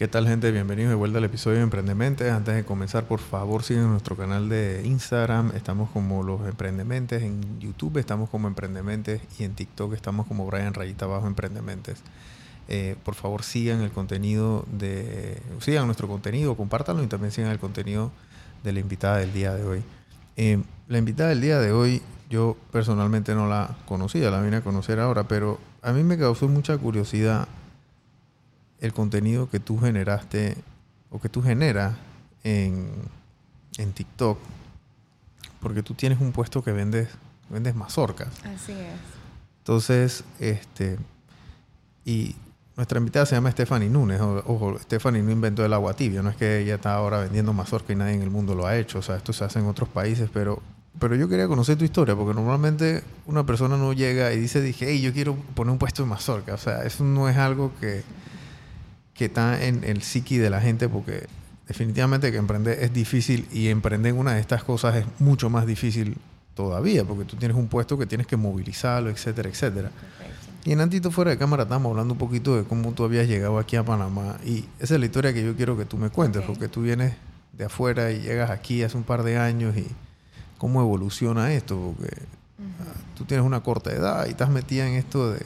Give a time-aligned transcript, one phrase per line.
[0.00, 0.50] ¿Qué tal gente?
[0.50, 2.32] Bienvenidos de vuelta al episodio de Emprendementes.
[2.32, 5.52] Antes de comenzar, por favor, sigan nuestro canal de Instagram.
[5.54, 7.22] Estamos como Los Emprendementes.
[7.22, 12.00] En YouTube estamos como Emprendementes y en TikTok estamos como Brian Rayita Abajo Emprendementes.
[12.68, 15.42] Eh, por favor, sigan el contenido de...
[15.58, 18.10] Sigan nuestro contenido, compártanlo y también sigan el contenido
[18.64, 19.82] de la invitada del día de hoy.
[20.38, 24.60] Eh, la invitada del día de hoy, yo personalmente no la conocía, la vine a
[24.62, 27.48] conocer ahora, pero a mí me causó mucha curiosidad
[28.80, 30.56] el contenido que tú generaste
[31.10, 31.94] o que tú generas
[32.44, 32.90] en,
[33.78, 34.38] en TikTok,
[35.60, 37.08] porque tú tienes un puesto que vendes,
[37.48, 38.28] vendes mazorcas.
[38.44, 39.20] Así es.
[39.58, 40.98] Entonces, este,
[42.04, 42.34] y
[42.76, 44.20] nuestra invitada se llama Stephanie Núñez.
[44.20, 47.92] Ojo, Stephanie no inventó el agua tibia, no es que ella está ahora vendiendo mazorca
[47.92, 49.88] y nadie en el mundo lo ha hecho, o sea, esto se hace en otros
[49.88, 50.62] países, pero,
[50.98, 54.86] pero yo quería conocer tu historia, porque normalmente una persona no llega y dice, dije,
[54.88, 58.02] hey, yo quiero poner un puesto de mazorca, o sea, eso no es algo que
[59.20, 61.26] que está en el psiqui de la gente porque
[61.68, 66.16] definitivamente que emprender es difícil y emprender una de estas cosas es mucho más difícil
[66.54, 69.90] todavía porque tú tienes un puesto que tienes que movilizarlo, etcétera, etcétera.
[70.64, 73.58] Y en Antito Fuera de Cámara estamos hablando un poquito de cómo tú habías llegado
[73.58, 76.42] aquí a Panamá y esa es la historia que yo quiero que tú me cuentes
[76.46, 77.12] porque tú vienes
[77.52, 79.86] de afuera y llegas aquí hace un par de años y
[80.56, 82.16] cómo evoluciona esto porque
[82.58, 85.44] ah, tú tienes una corta edad y estás metida en esto de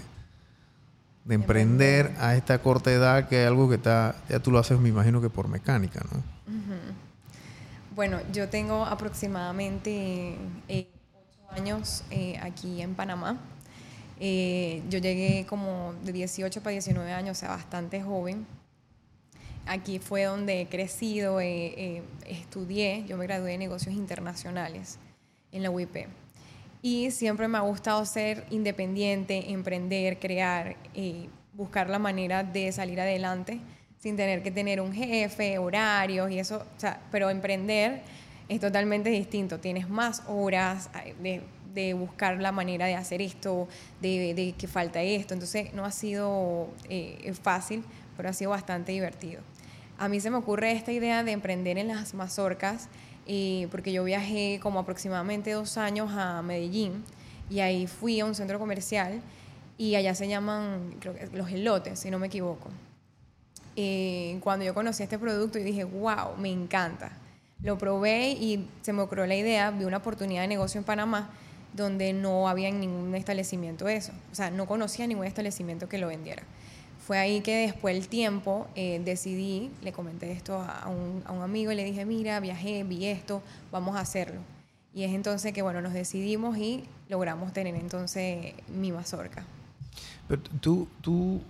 [1.24, 4.78] de emprender a esta corta edad, que es algo que está, ya tú lo haces,
[4.78, 6.22] me imagino que por mecánica, ¿no?
[7.94, 10.36] Bueno, yo tengo aproximadamente
[10.68, 13.38] eh, ocho años eh, aquí en Panamá.
[14.20, 18.46] Eh, yo llegué como de 18 para 19 años, o sea, bastante joven.
[19.66, 24.98] Aquí fue donde he crecido, estudié, yo me gradué de negocios internacionales
[25.52, 26.06] en la UIP
[26.84, 33.00] y siempre me ha gustado ser independiente, emprender, crear y buscar la manera de salir
[33.00, 33.58] adelante
[33.98, 36.66] sin tener que tener un jefe, horarios y eso,
[37.10, 38.02] pero emprender
[38.50, 40.90] es totalmente distinto, tienes más horas
[41.22, 41.40] de,
[41.72, 43.66] de buscar la manera de hacer esto,
[44.02, 47.82] de, de, que falta esto, entonces no ha sido eh, fácil,
[48.14, 49.40] pero ha sido bastante divertido.
[49.96, 52.90] A mí se me ocurre esta idea de emprender en las mazorcas
[53.70, 57.04] porque yo viajé como aproximadamente dos años a Medellín
[57.50, 59.20] y ahí fui a un centro comercial
[59.78, 60.94] y allá se llaman
[61.32, 62.70] los elotes, si no me equivoco.
[64.40, 67.12] cuando yo conocí este producto y dije, wow, me encanta.
[67.62, 71.30] Lo probé y se me ocurrió la idea, vi una oportunidad de negocio en Panamá
[71.74, 74.12] donde no había ningún establecimiento eso.
[74.30, 76.42] O sea, no conocía ningún establecimiento que lo vendiera.
[77.06, 81.42] Fue ahí que después del tiempo eh, decidí, le comenté esto a un, a un,
[81.42, 84.40] amigo y le dije, mira, viajé, vi esto, vamos a hacerlo.
[84.94, 89.44] Y es entonces que, bueno, nos decidimos y logramos tener entonces mi mazorca.
[90.28, 91.42] Pero tú, tú,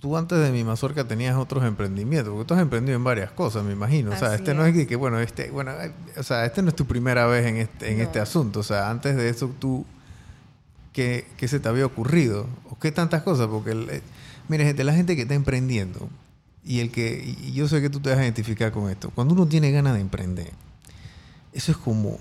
[0.00, 3.62] tú antes de mi mazorca tenías otros emprendimientos, porque tú has emprendido en varias cosas,
[3.62, 4.10] me imagino.
[4.10, 5.72] o sea, este no es que, bueno, este, bueno,
[6.16, 8.60] o sea, este no es tu primera vez en este, en este asunto.
[8.60, 9.84] O sea, antes de eso tú,
[10.94, 12.46] ¿qué, ¿qué, se te había ocurrido?
[12.70, 13.48] ¿O qué tantas cosas?
[13.48, 13.72] Porque...
[13.72, 14.02] El, eh,
[14.48, 16.08] Mire, gente, la gente que está emprendiendo,
[16.64, 19.34] y el que, y yo sé que tú te vas a identificar con esto, cuando
[19.34, 20.50] uno tiene ganas de emprender,
[21.52, 22.18] eso es como,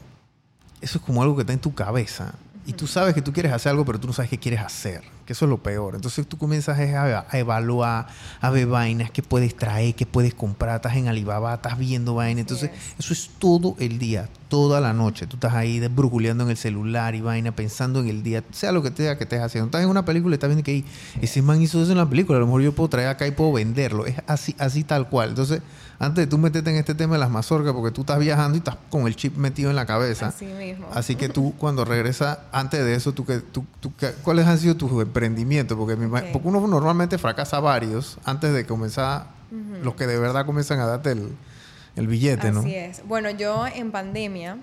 [0.81, 2.33] eso es como algo que está en tu cabeza.
[2.65, 5.03] Y tú sabes que tú quieres hacer algo, pero tú no sabes qué quieres hacer.
[5.25, 5.95] Que eso es lo peor.
[5.95, 8.07] Entonces tú comienzas a, evaluar,
[8.41, 10.75] a ver vainas que puedes traer, que puedes comprar.
[10.75, 12.41] Estás en Alibaba, estás viendo vainas.
[12.41, 15.27] Entonces eso es todo el día, toda la noche.
[15.27, 18.83] Tú estás ahí desbrujuleando en el celular y vaina, pensando en el día, sea lo
[18.83, 19.67] que sea que estés haciendo.
[19.67, 20.83] Estás en una película y estás viendo que
[21.21, 22.37] ese man hizo eso en la película.
[22.37, 24.05] A lo mejor yo puedo traer acá y puedo venderlo.
[24.05, 25.29] Es así, así tal cual.
[25.29, 25.61] Entonces
[26.03, 28.59] antes de tú meterte en este tema de las mazorcas, porque tú estás viajando y
[28.59, 30.27] estás con el chip metido en la cabeza.
[30.27, 30.87] Así mismo.
[30.93, 34.91] Así que tú, cuando regresas, antes de eso, tú, tú, tú, ¿cuáles han sido tus
[35.13, 35.77] emprendimientos?
[35.77, 39.27] Porque, porque uno normalmente fracasa varios antes de comenzar,
[39.83, 42.61] los que de verdad comienzan a darte el, billete, ¿no?
[42.61, 43.05] Así es.
[43.07, 44.57] Bueno, yo en pandemia,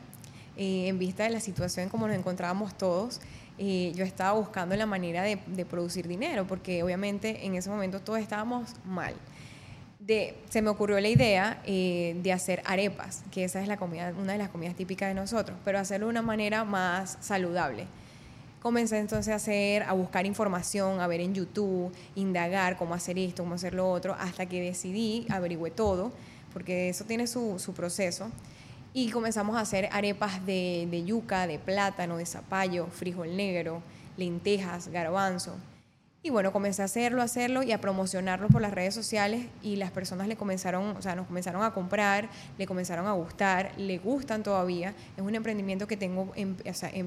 [0.56, 3.20] eh, en vista de la situación como nos encontrábamos todos,
[3.58, 8.00] eh, yo estaba buscando la manera de, de producir dinero, porque obviamente en ese momento
[8.00, 9.14] todos estábamos mal
[10.48, 14.32] se me ocurrió la idea eh, de hacer arepas, que esa es la comida, una
[14.32, 17.86] de las comidas típicas de nosotros, pero hacerlo de una manera más saludable.
[18.60, 23.42] Comencé entonces a hacer, a buscar información, a ver en YouTube, indagar cómo hacer esto,
[23.42, 26.12] cómo hacer lo otro, hasta que decidí, averigüé todo,
[26.52, 28.30] porque eso tiene su, proceso,
[28.92, 33.82] y comenzamos a hacer arepas de yuca, de plátano, de zapallo, frijol negro,
[34.18, 35.54] lentejas, garbanzo.
[36.22, 39.76] Y bueno, comencé a hacerlo, a hacerlo y a promocionarlo por las redes sociales y
[39.76, 42.28] las personas le comenzaron, o sea, nos comenzaron a comprar,
[42.58, 44.92] le comenzaron a gustar, le gustan todavía.
[45.16, 46.56] Es un emprendimiento que tengo en,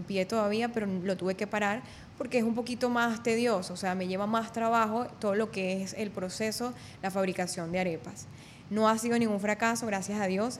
[0.07, 1.83] pie todavía, pero lo tuve que parar
[2.17, 5.83] porque es un poquito más tedioso, o sea, me lleva más trabajo todo lo que
[5.83, 6.73] es el proceso,
[7.03, 8.25] la fabricación de arepas.
[8.71, 10.59] No ha sido ningún fracaso, gracias a Dios.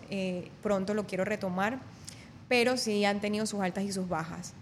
[0.61, 1.79] pronto lo quiero retomar,
[2.47, 4.53] pero sí han tenido sus altas y sus bajas.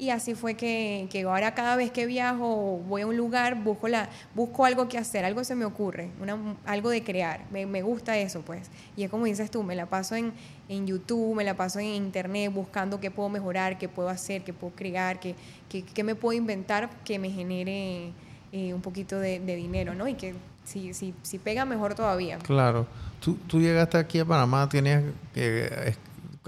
[0.00, 3.88] Y así fue que, que, ahora cada vez que viajo, voy a un lugar, busco,
[3.88, 7.44] la, busco algo que hacer, algo se me ocurre, una, algo de crear.
[7.50, 8.70] Me, me, gusta eso, pues.
[8.96, 10.32] Y es como dices tú, me la paso en,
[10.68, 14.52] en, YouTube, me la paso en Internet buscando qué puedo mejorar, qué puedo hacer, qué
[14.52, 15.34] puedo crear, qué,
[15.68, 18.12] qué, qué me puedo inventar que me genere
[18.52, 20.06] eh, un poquito de, dinero, ¿no?
[20.06, 22.38] Y que si, si, si pega, mejor todavía.
[22.38, 22.86] Claro.
[23.18, 25.02] Tú, tú llegaste aquí a Panamá, tenías
[25.34, 25.92] que,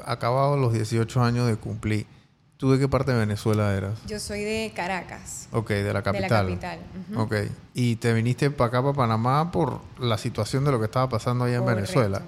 [0.04, 2.06] acabado los 18 años de cumplir
[2.60, 3.98] ¿Tú de qué parte de Venezuela eras?
[4.06, 5.48] Yo soy de Caracas.
[5.50, 6.46] Ok, de la capital.
[6.46, 6.78] De la capital.
[7.16, 7.34] Ok.
[7.72, 11.44] ¿Y te viniste para acá, para Panamá, por la situación de lo que estaba pasando
[11.46, 12.20] allá en Venezuela?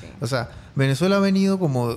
[0.00, 0.06] Sí.
[0.20, 1.96] O sea, Venezuela ha venido como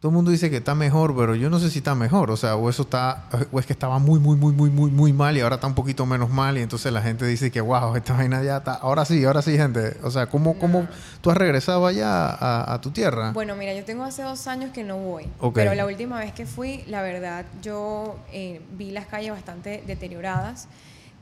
[0.00, 2.30] todo el mundo dice que está mejor, pero yo no sé si está mejor.
[2.30, 5.12] O sea, o eso está, o es que estaba muy, muy, muy, muy, muy, muy
[5.14, 6.58] mal y ahora está un poquito menos mal.
[6.58, 8.74] Y entonces la gente dice que, wow, esta vaina ya está.
[8.74, 9.96] Ahora sí, ahora sí, gente.
[10.02, 10.86] O sea, ¿cómo, cómo
[11.22, 13.32] tú has regresado allá a, tu tierra?
[13.32, 15.28] Bueno, mira, yo tengo hace dos años que no voy.
[15.54, 20.68] Pero la última vez que fui, la verdad, yo eh, vi las calles bastante deterioradas.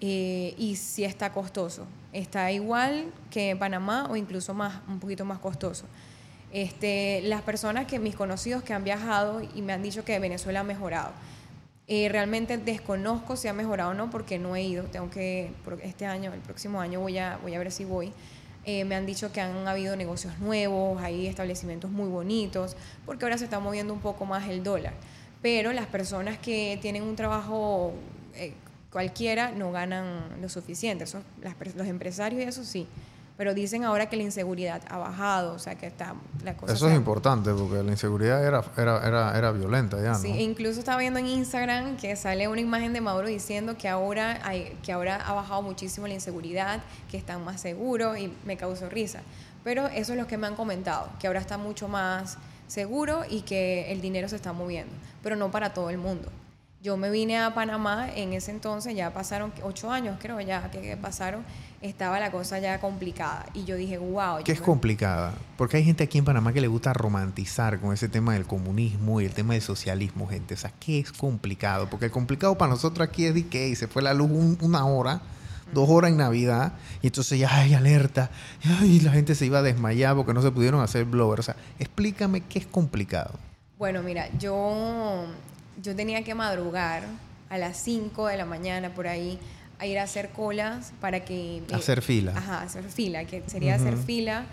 [0.00, 1.86] Eh, y sí está costoso.
[2.12, 5.86] Está igual que Panamá o incluso más, un poquito más costoso.
[6.54, 10.60] Este, las personas que mis conocidos que han viajado y me han dicho que Venezuela
[10.60, 11.10] ha mejorado.
[11.88, 14.84] Eh, realmente desconozco si ha mejorado o no porque no he ido.
[14.84, 15.50] Tengo que,
[15.82, 18.12] este año, el próximo año voy a, voy a ver si voy.
[18.66, 23.36] Eh, me han dicho que han habido negocios nuevos, hay establecimientos muy bonitos, porque ahora
[23.36, 24.92] se está moviendo un poco más el dólar.
[25.42, 27.94] Pero las personas que tienen un trabajo
[28.36, 28.52] eh,
[28.92, 31.04] cualquiera no ganan lo suficiente.
[31.74, 32.86] los empresarios y eso sí
[33.36, 36.14] pero dicen ahora que la inseguridad ha bajado, o sea que está
[36.44, 36.72] la cosa.
[36.72, 40.18] Eso es importante porque la inseguridad era, era, era, era violenta ya, ¿no?
[40.18, 44.40] Sí, incluso estaba viendo en Instagram que sale una imagen de Maduro diciendo que ahora,
[44.44, 48.88] hay, que ahora ha bajado muchísimo la inseguridad, que están más seguros y me causó
[48.88, 49.22] risa.
[49.64, 52.38] Pero eso es lo que me han comentado, que ahora está mucho más
[52.68, 54.92] seguro y que el dinero se está moviendo,
[55.22, 56.30] pero no para todo el mundo.
[56.82, 60.96] Yo me vine a Panamá en ese entonces, ya pasaron ocho años creo ya que
[60.98, 61.42] pasaron,
[61.84, 63.44] estaba la cosa ya complicada.
[63.52, 64.42] Y yo dije, wow.
[64.42, 65.34] ¿Qué es complicada?
[65.58, 69.20] Porque hay gente aquí en Panamá que le gusta romantizar con ese tema del comunismo
[69.20, 70.54] y el tema del socialismo, gente.
[70.54, 71.88] O sea, ¿qué es complicado?
[71.90, 74.30] Porque el complicado para nosotros aquí es de que se fue la luz
[74.62, 75.20] una hora,
[75.74, 76.72] dos horas en Navidad,
[77.02, 78.30] y entonces ya hay alerta,
[78.82, 81.40] y la gente se iba a desmayar porque no se pudieron hacer blower.
[81.40, 83.38] O sea, explícame qué es complicado.
[83.76, 85.26] Bueno, mira, yo,
[85.82, 87.04] yo tenía que madrugar
[87.50, 89.38] a las 5 de la mañana por ahí
[89.78, 91.58] a ir a hacer colas para que...
[91.58, 92.32] Eh, hacer fila.
[92.36, 94.44] Ajá, hacer fila, que sería hacer fila.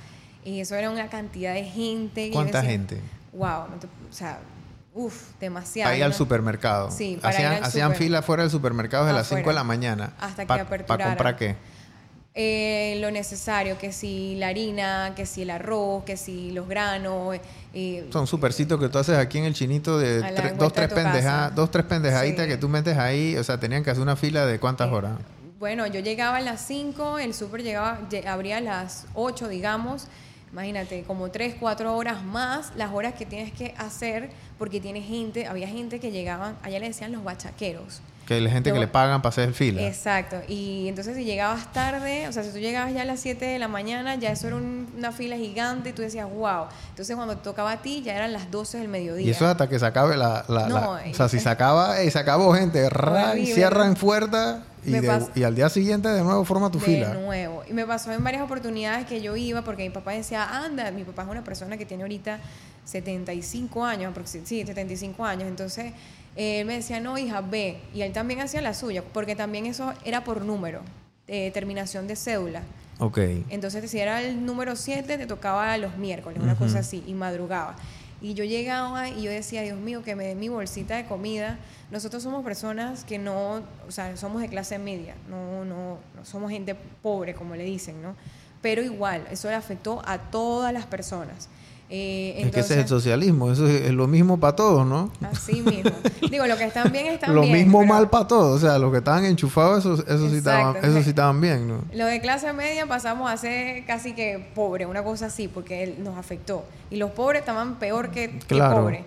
[0.44, 2.32] Y eso era una cantidad de gente.
[2.32, 3.00] ¿Cuánta gente?
[3.34, 3.66] Wow,
[4.10, 4.40] o sea,
[4.94, 5.90] uff, demasiado.
[5.90, 6.92] Para ir al supermercado.
[6.92, 9.64] Sí, para hacían, ir al Hacían fila fuera del supermercado desde las 5 de la
[9.64, 10.14] mañana.
[10.20, 10.86] Hasta que aperturaran.
[10.86, 11.56] ¿Para comprar qué?
[12.33, 17.38] Eh, lo necesario, que si la harina, que si el arroz, que si los granos.
[17.74, 20.22] Eh, Son supercitos que tú haces aquí en el chinito de
[20.57, 23.36] dos, tres pendeja, dos, tres pendejaditas que tú metes ahí.
[23.36, 25.12] O sea, tenían que hacer una fila de cuántas eh, horas.
[25.60, 30.07] Bueno, yo llegaba a las 5, el súper llegaba, abría a las 8, digamos.
[30.51, 35.48] Imagínate, como 3, 4 horas más las horas que tienes que hacer porque tiene gente,
[35.48, 38.01] había gente que llegaban, allá le decían los bachaqueros.
[38.36, 39.81] Que la gente que le pagan para hacer fila.
[39.81, 40.38] Exacto.
[40.48, 43.60] Y entonces si llegabas tarde, o sea, si tú llegabas ya a las 7 de
[43.60, 46.65] la mañana, ya eso era una fila gigante y tú decías, wow.
[46.89, 49.25] Entonces cuando te tocaba a ti, ya eran las 12 del mediodía.
[49.25, 50.46] Y eso hasta que se acabe la...
[50.48, 52.88] o sea, si se acaba, y se acabó gente,
[53.53, 54.96] cierran fuerza y,
[55.39, 57.10] y, al día siguiente de nuevo forma tu fila.
[57.10, 57.63] De nuevo.
[57.70, 61.03] Y me pasó en varias oportunidades que yo iba porque mi papá decía, anda, mi
[61.03, 62.39] papá es una persona que tiene ahorita
[62.86, 65.48] 75 años, sí, 75 años.
[65.48, 65.94] Entonces
[66.36, 67.80] él me decía, no, hija, ve.
[67.94, 70.82] Y él también hacía la suya, porque también eso era por número,
[71.28, 72.64] de terminación de cédula.
[73.00, 73.18] Ok.
[73.50, 77.76] Entonces, si era el número 7, te tocaba los miércoles, una cosa así, y madrugaba.
[78.22, 81.58] Y yo llegaba y yo decía, Dios mío, que me den mi bolsita de comida.
[81.90, 86.52] Nosotros somos personas que no, o sea, somos de clase media, no, no, no somos
[86.52, 88.16] gente pobre, como le dicen, ¿no?
[88.62, 91.50] Pero igual, eso le afectó a todas las personas.
[91.93, 95.12] Eh, es que ese es el socialismo, eso es lo mismo para todos, ¿no?
[95.29, 95.91] Así mismo.
[96.29, 97.51] Digo, lo que están bien están lo bien.
[97.51, 100.77] Lo mismo mal para todos, o sea, los que estaban enchufados, eso, eso, sí, estaban,
[100.77, 101.83] eso sí estaban bien, ¿no?
[101.93, 106.17] Lo de clase media pasamos a ser casi que pobre, una cosa así, porque nos
[106.17, 106.63] afectó.
[106.89, 109.03] Y los pobres estaban peor que, pobres.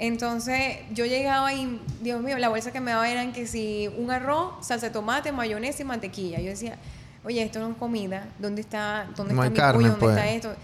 [0.00, 4.10] Entonces yo llegaba y, Dios mío, la bolsa que me daban eran que si un
[4.10, 6.40] arroz, salsa de tomate, mayonesa y mantequilla.
[6.40, 6.78] Yo decía,
[7.24, 9.88] oye, esto no es comida, ¿dónde está, dónde está mi pollo?
[9.90, 10.16] ¿Dónde pues.
[10.16, 10.56] está esto?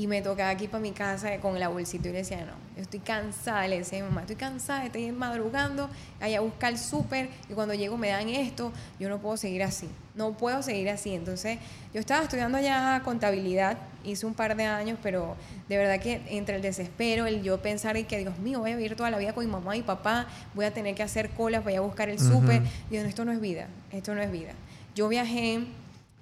[0.00, 3.00] Y me tocaba aquí para mi casa con la bolsita y le decía, no, estoy
[3.00, 5.90] cansada, le decía a mi mamá, estoy cansada, estoy madrugando,
[6.20, 9.62] allá a buscar el súper y cuando llego me dan esto, yo no puedo seguir
[9.62, 11.14] así, no puedo seguir así.
[11.14, 11.58] Entonces
[11.92, 15.36] yo estaba estudiando allá contabilidad, hice un par de años, pero
[15.68, 18.76] de verdad que entre el desespero, el yo pensar y que, Dios mío, voy a
[18.76, 21.62] vivir toda la vida con mi mamá y papá, voy a tener que hacer colas,
[21.62, 24.32] voy a buscar el súper, y yo, no, esto no es vida, esto no es
[24.32, 24.52] vida.
[24.94, 25.66] Yo viajé,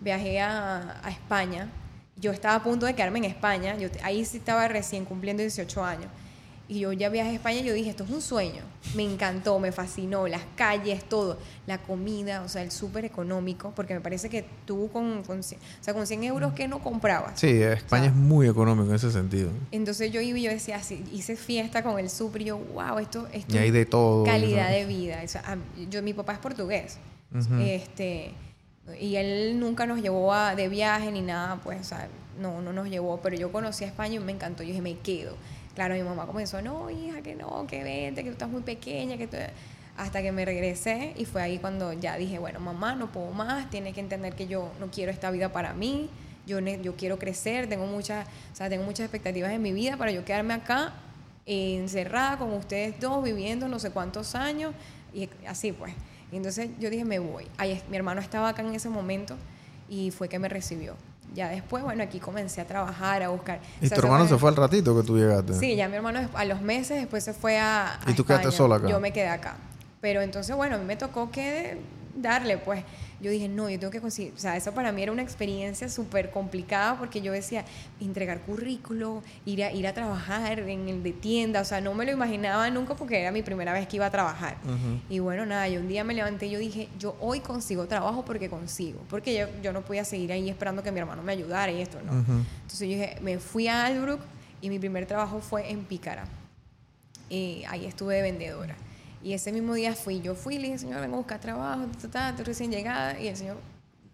[0.01, 1.69] viajé a, a España
[2.21, 5.85] yo estaba a punto de quedarme en España, yo ahí sí estaba recién cumpliendo 18
[5.85, 6.11] años.
[6.71, 8.61] Y yo ya viajé a España y yo dije, esto es un sueño.
[8.95, 11.39] Me encantó, me fascinó, las calles, todo.
[11.67, 15.43] La comida, o sea, el súper económico, porque me parece que tú con, con, o
[15.43, 17.41] sea, con 100 euros que no comprabas.
[17.41, 19.49] Sí, España es muy económico en ese sentido.
[19.71, 22.99] Entonces yo iba y yo decía, así, hice fiesta con el súper y yo, wow,
[22.99, 24.25] esto, es y hay de todo.
[24.25, 25.23] Calidad de vida.
[25.25, 25.57] O sea,
[25.89, 26.99] yo, mi papá es portugués.
[27.61, 28.35] Este
[29.01, 32.09] y él nunca nos llevó a, de viaje ni nada, pues, o sea,
[32.41, 34.99] no, no nos llevó, pero yo conocí a España y me encantó, yo dije, me
[34.99, 35.37] quedo.
[35.75, 39.17] Claro, mi mamá comenzó, no, hija, que no, que vente, que tú estás muy pequeña,
[39.17, 39.37] que tú...
[39.97, 43.69] Hasta que me regresé y fue ahí cuando ya dije, bueno, mamá, no puedo más,
[43.69, 46.09] tiene que entender que yo no quiero esta vida para mí,
[46.47, 50.13] yo, yo quiero crecer, tengo muchas, o sea, tengo muchas expectativas en mi vida para
[50.13, 50.93] yo quedarme acá
[51.47, 54.73] encerrada con ustedes dos, viviendo no sé cuántos años,
[55.13, 55.93] y así pues.
[56.33, 57.47] Y entonces yo dije, me voy.
[57.57, 59.37] Ahí, mi hermano estaba acá en ese momento
[59.89, 60.95] y fue que me recibió.
[61.35, 63.61] Ya después, bueno, aquí comencé a trabajar, a buscar.
[63.81, 65.55] ¿Y tu hermano se fue al ratito que tú llegaste?
[65.55, 68.01] Sí, ya mi hermano a los meses después se fue a.
[68.07, 68.89] ¿Y tú quedaste sola acá?
[68.89, 69.57] Yo me quedé acá.
[70.01, 71.79] Pero entonces, bueno, a mí me tocó que
[72.15, 72.83] darle, pues
[73.21, 75.89] yo dije, no, yo tengo que conseguir, o sea, eso para mí era una experiencia
[75.89, 77.65] súper complicada porque yo decía,
[78.01, 82.05] entregar currículo, ir a, ir a trabajar en el de tienda, o sea, no me
[82.05, 84.57] lo imaginaba nunca porque era mi primera vez que iba a trabajar.
[85.09, 88.25] Y bueno, nada, yo un día me levanté y yo dije, yo hoy consigo trabajo
[88.25, 91.73] porque consigo, porque yo, yo no podía seguir ahí esperando que mi hermano me ayudara
[91.73, 92.13] y esto, ¿no?
[92.13, 94.21] Entonces yo dije, me fui a Albrook
[94.61, 96.25] y mi primer trabajo fue en Pícara.
[97.29, 98.77] Y ahí estuve de vendedora.
[99.23, 101.87] Y ese mismo día fui, yo fui y le dije, señor, vengo a buscar trabajo,
[101.93, 103.57] estoy recién llegada, y el señor,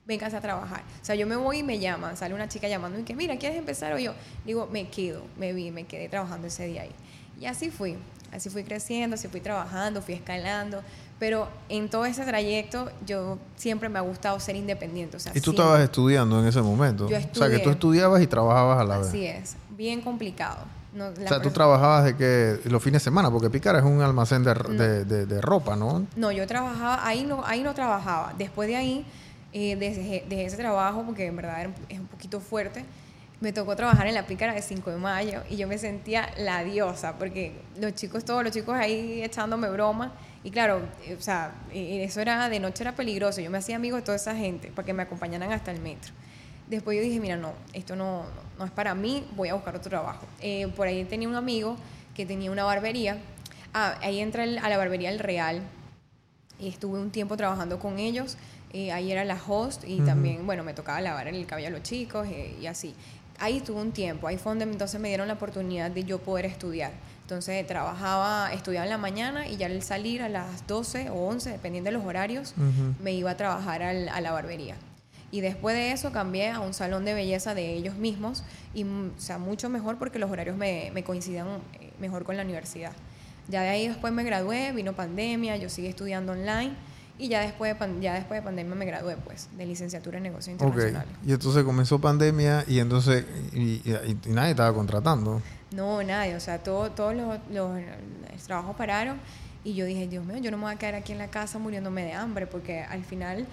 [0.07, 0.83] venga a trabajar.
[1.03, 3.37] O sea, yo me voy y me llaman, sale una chica llamando y que, mira,
[3.37, 3.93] ¿quieres empezar?
[3.93, 6.93] O yo digo, me quedo, me vi, me quedé trabajando ese día ahí.
[7.41, 7.97] Y así fui,
[8.33, 10.83] así fui creciendo, así fui trabajando, fui escalando,
[11.19, 15.17] pero en todo ese trayecto yo siempre me ha gustado ser independiente.
[15.17, 17.09] O sea, ¿Y tú estabas estudiando en ese momento?
[17.09, 19.09] Yo o sea, que tú estudiabas y trabajabas a la vez.
[19.09, 23.51] Así es, bien complicado o sea, tú trabajabas de que los fines de semana, porque
[23.51, 26.07] Picar es un almacén de, de, ropa, ¿no?
[26.17, 28.33] No, yo trabajaba, ahí no, ahí no trabajaba.
[28.39, 29.07] Después de ahí,
[29.53, 32.85] eh, de ese trabajo, porque en verdad es un poquito fuerte,
[33.41, 36.65] me tocó trabajar en la pícara de 5 de mayo y yo me sentía la
[36.65, 40.13] diosa, porque los chicos, todos los chicos ahí echándome broma.
[40.43, 43.41] Y claro, eh, o sea, eso era, de noche era peligroso.
[43.41, 46.13] Yo me hacía amigo de toda esa gente para que me acompañaran hasta el metro.
[46.69, 48.25] Después yo dije, mira, no, esto no,
[48.59, 50.27] no es para mí, voy a buscar otro trabajo.
[50.41, 51.77] Eh, por ahí tenía un amigo
[52.15, 53.19] que tenía una barbería.
[53.73, 55.61] Ah, ahí entra a la barbería El Real.
[56.59, 58.37] Y estuve un tiempo trabajando con ellos.
[58.73, 61.83] Eh, ahí era la host y también, bueno, me tocaba lavar el cabello a los
[61.83, 62.95] chicos eh, y así.
[63.39, 64.29] Ahí estuve un tiempo.
[64.29, 66.93] Ahí fue donde entonces me dieron la oportunidad de yo poder estudiar.
[67.23, 71.51] Entonces trabajaba, estudiaba en la mañana y ya al salir a las 12 o 11,
[71.51, 72.55] dependiendo de los horarios,
[73.03, 74.77] me iba a trabajar a la barbería.
[75.31, 79.11] Y después de eso cambié a un salón de belleza de ellos mismos, y, o
[79.17, 81.47] sea, mucho mejor porque los horarios me, me coincidían
[81.81, 82.93] eh, mejor con la universidad.
[83.49, 86.73] Ya de ahí después me gradué, vino pandemia, yo seguí estudiando online
[87.19, 90.53] y ya después de, ya después de pandemia me gradué pues de licenciatura en negocios
[90.53, 91.13] internacionales.
[91.25, 93.83] Y entonces comenzó pandemia y entonces y,
[94.29, 95.41] nadie estaba contratando.
[95.71, 97.81] No, nadie, o sea, todo, todos los, los,
[98.47, 99.19] trabajos pararon
[99.63, 101.59] y yo dije, Dios mío, yo no me voy a quedar aquí en la casa
[101.59, 103.47] muriéndome de hambre porque al final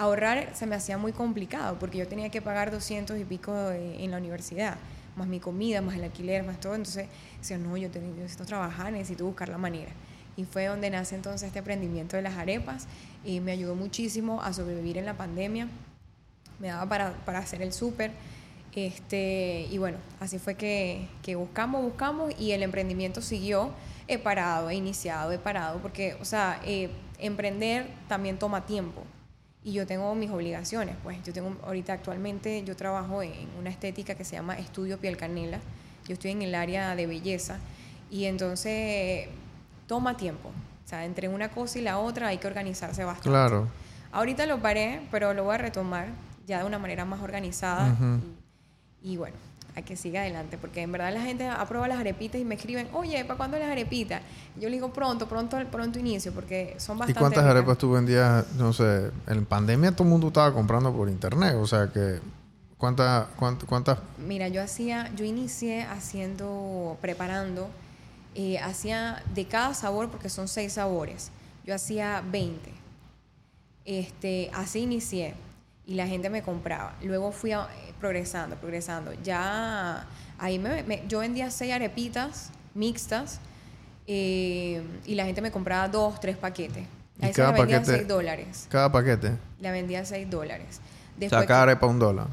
[0.00, 4.10] ahorrar se me hacía muy complicado porque yo tenía que pagar 200 y pico en
[4.10, 4.78] la universidad,
[5.14, 6.74] más mi comida, más el alquiler, más todo.
[6.74, 7.06] Entonces,
[7.38, 9.90] decía, no, yo, necesito trabajar, necesito buscar la manera.
[10.38, 12.86] Y fue donde nace entonces este emprendimiento de las arepas
[13.26, 15.68] y me ayudó muchísimo a sobrevivir en la pandemia.
[16.60, 18.10] Me daba para, para hacer el súper.
[18.74, 23.72] Este, y bueno, así fue que, buscamos, buscamos y el emprendimiento siguió.
[24.08, 26.88] He parado, he iniciado, he parado, porque, o sea, eh,
[27.18, 29.04] emprender también toma tiempo
[29.64, 30.96] y yo tengo mis obligaciones.
[31.02, 35.16] Pues yo tengo, ahorita actualmente yo trabajo en una estética que se llama Estudio Piel
[35.16, 35.58] Canela.
[36.06, 37.58] Yo estoy en el área de belleza
[38.10, 39.28] y entonces
[39.86, 40.48] toma tiempo.
[40.48, 43.28] O sea, entre una cosa y la otra hay que organizarse bastante.
[43.28, 43.68] Claro.
[44.12, 46.08] Ahorita lo paré, pero lo voy a retomar
[46.46, 47.96] ya de una manera más organizada.
[49.02, 49.36] y bueno,
[49.76, 52.88] a que siga adelante, porque en verdad la gente aprueba las arepitas y me escriben,
[52.92, 54.22] oye, ¿para cuándo las arepitas?
[54.56, 57.18] Yo le digo pronto, pronto, pronto inicio, porque son bastante.
[57.18, 58.52] ¿Y cuántas arepas tú vendías?
[58.54, 62.20] No sé, en pandemia todo el mundo estaba comprando por internet, o sea que
[62.80, 63.26] ¿Cuántas?
[63.36, 63.98] cuántas?
[64.16, 67.68] Mira, yo hacía, yo inicié haciendo, preparando,
[68.34, 71.30] eh, hacía de cada sabor, porque son seis sabores,
[71.66, 72.72] yo hacía 20.
[73.84, 75.34] Este, así inicié
[75.90, 76.94] y la gente me compraba.
[77.02, 77.50] Luego fui
[77.98, 79.12] progresando, progresando.
[79.24, 80.06] Ya
[80.38, 83.40] ahí me, yo vendía seis arepitas mixtas
[84.06, 86.86] eh, y la gente me compraba dos, tres paquetes.
[87.20, 88.68] Ahí cada la vendía paquete, dólares.
[88.70, 89.32] Cada paquete.
[89.58, 90.80] La vendía seis dólares.
[91.16, 92.28] Después, o sea, arepa un dólar.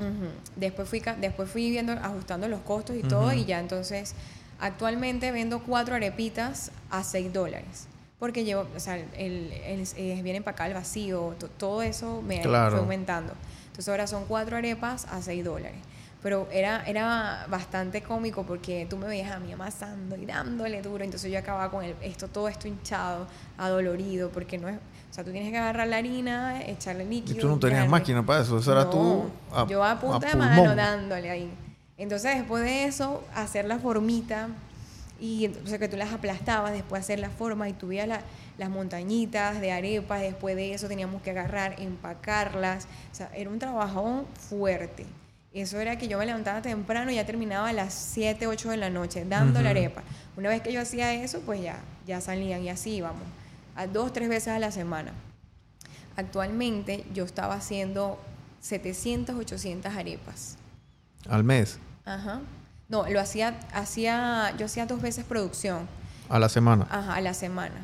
[0.55, 4.13] después, fui, después fui viendo, ajustando los costos y todo, y ya entonces,
[4.59, 7.87] actualmente vendo cuatro arepitas a 6 dólares.
[8.19, 13.33] Porque llevo, o sea, el, el, viene empacado al vacío, todo eso me fue aumentando.
[13.67, 15.77] Entonces ahora son cuatro arepas a 6 dólares.
[16.23, 21.03] Pero era, era bastante cómico porque tú me veías a mí amasando y dándole duro.
[21.03, 24.77] Entonces yo acababa con el, esto, todo esto hinchado, adolorido, porque no es
[25.09, 27.37] o sea, tú tienes que agarrar la harina, echarle líquido.
[27.37, 29.29] Y tú no tenías máquina para eso, eso era tú.
[29.67, 31.51] yo a punta de mano dándole ahí.
[31.97, 34.49] Entonces, después de eso, hacer la formita
[35.19, 38.07] y entonces que tú las aplastabas, después hacer la forma y tuvías
[38.57, 43.59] las montañitas de arepas, después de eso teníamos que agarrar, empacarlas, o sea, era un
[43.59, 45.05] trabajón fuerte.
[45.53, 48.77] Eso era que yo me levantaba temprano y ya terminaba a las 7, 8 de
[48.77, 50.03] la noche dando la arepa.
[50.35, 53.23] Una vez que yo hacía eso, pues ya, ya salían y así íbamos
[53.77, 55.13] a dos, tres veces a la semana.
[56.15, 58.19] Actualmente yo estaba haciendo
[58.59, 60.57] 700, 800 arepas.
[61.29, 61.79] ¿Al mes?
[62.03, 62.41] Ajá.
[62.89, 65.87] No, lo hacía, hacía, yo hacía dos veces producción.
[66.29, 66.87] ¿A la semana?
[66.89, 67.75] Ajá, a la semana.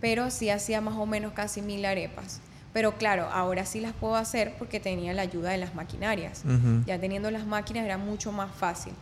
[0.00, 2.40] Pero sí hacía más o menos casi mil arepas.
[2.72, 6.42] Pero claro, ahora sí las puedo hacer porque tenía la ayuda de las maquinarias.
[6.86, 8.94] Ya teniendo las máquinas era mucho más fácil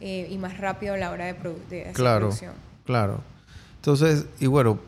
[0.00, 1.34] eh, y más rápido a la hora de,
[1.70, 2.54] de hacer claro, producción.
[2.84, 3.20] Claro.
[3.76, 4.78] Entonces, y bueno,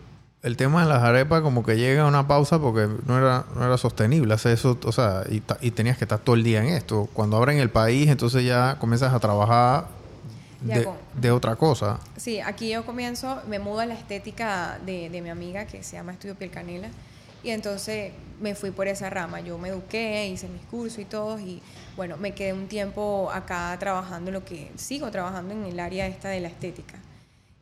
[0.43, 3.64] el tema de las arepas como que llega a una pausa porque no era, no
[3.64, 6.71] era sostenible hacer eso, o sea, y, y, tenías que estar todo el día en
[6.71, 7.09] esto.
[7.12, 9.87] Cuando abren el país, entonces ya comienzas a trabajar
[10.64, 12.00] de, otra cosa.
[12.16, 15.97] Sí, aquí yo comienzo, me mudo a la estética de, de mi amiga que se
[15.97, 16.88] llama Estudio Piel Canela
[17.42, 19.40] y entonces me fui por esa rama.
[19.40, 21.61] Yo me eduqué, hice mis cursos y todo y
[21.97, 26.28] bueno, me quedé un tiempo acá trabajando lo que sigo trabajando en el área esta
[26.28, 26.99] de la estética.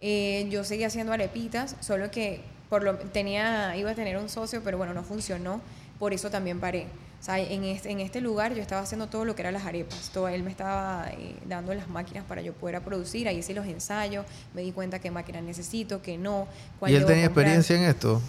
[0.00, 4.62] Eh, yo seguí haciendo arepitas, solo que por lo, tenía, iba a tener un socio,
[4.64, 5.61] pero bueno, no funcionó,
[5.98, 6.87] por eso también paré.
[7.22, 9.64] O sea, en este, en este lugar yo estaba haciendo todo lo que eran las
[9.64, 10.11] arepas.
[10.12, 13.28] Todo, él me estaba eh, dando las máquinas para yo poder producir.
[13.28, 16.48] Ahí hice los ensayos, me di cuenta qué máquina necesito, qué no.
[16.85, 18.20] ¿Y él tenía experiencia en esto?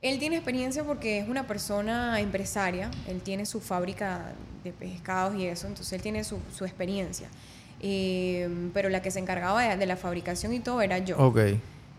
[0.00, 2.90] Él tiene experiencia porque es una persona empresaria.
[3.06, 4.32] Él tiene su fábrica
[4.64, 7.28] de pescados y eso, entonces él tiene su, su experiencia.
[7.80, 11.18] Eh, pero la que se encargaba de, de, la fabricación y todo era yo.
[11.18, 11.38] Ok.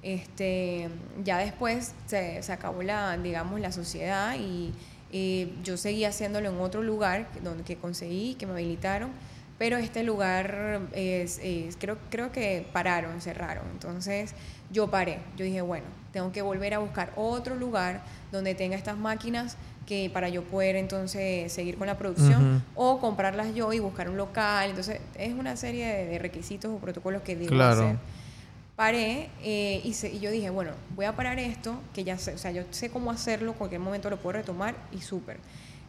[0.03, 0.89] Este,
[1.23, 4.73] ya después se, acabó la, digamos, la sociedad y
[5.63, 9.11] yo seguí haciéndolo en otro lugar donde que conseguí, que me habilitaron,
[9.57, 11.39] pero este lugar es,
[11.79, 13.65] creo, creo que pararon, cerraron.
[13.71, 14.33] Entonces
[14.71, 18.97] yo paré, yo dije, bueno, tengo que volver a buscar otro lugar donde tenga estas
[18.97, 24.09] máquinas que para yo poder entonces seguir con la producción o comprarlas yo y buscar
[24.09, 24.69] un local.
[24.69, 27.97] Entonces es una serie de, requisitos o protocolos que debo hacer
[28.75, 32.37] paré eh, y, y, yo dije, bueno, voy a parar esto, que ya sé, o
[32.37, 35.37] sea, yo sé cómo hacerlo, cualquier momento lo puedo retomar y súper.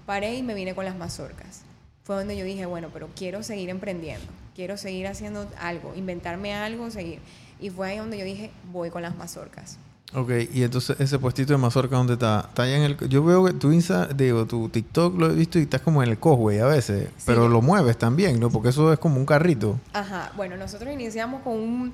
[0.07, 1.63] Paré y me vine con las mazorcas.
[2.05, 6.91] Fue donde yo dije, bueno, pero quiero seguir emprendiendo, quiero seguir haciendo algo, inventarme algo,
[6.91, 7.21] seguir.
[7.59, 9.79] Y fue ahí donde yo dije, voy con las mazorcas.
[10.13, 12.45] Ok, y entonces ese puestito de mazorca, ¿dónde está?
[12.49, 13.09] Está allá en el...
[13.09, 16.11] Yo veo que tu Insta, digo, tu TikTok lo he visto y estás como en
[16.11, 18.51] el Cosway a veces, pero lo mueves también, ¿no?
[18.51, 19.81] Porque eso es como un carrito.
[19.93, 21.93] Ajá, bueno, nosotros iniciamos con un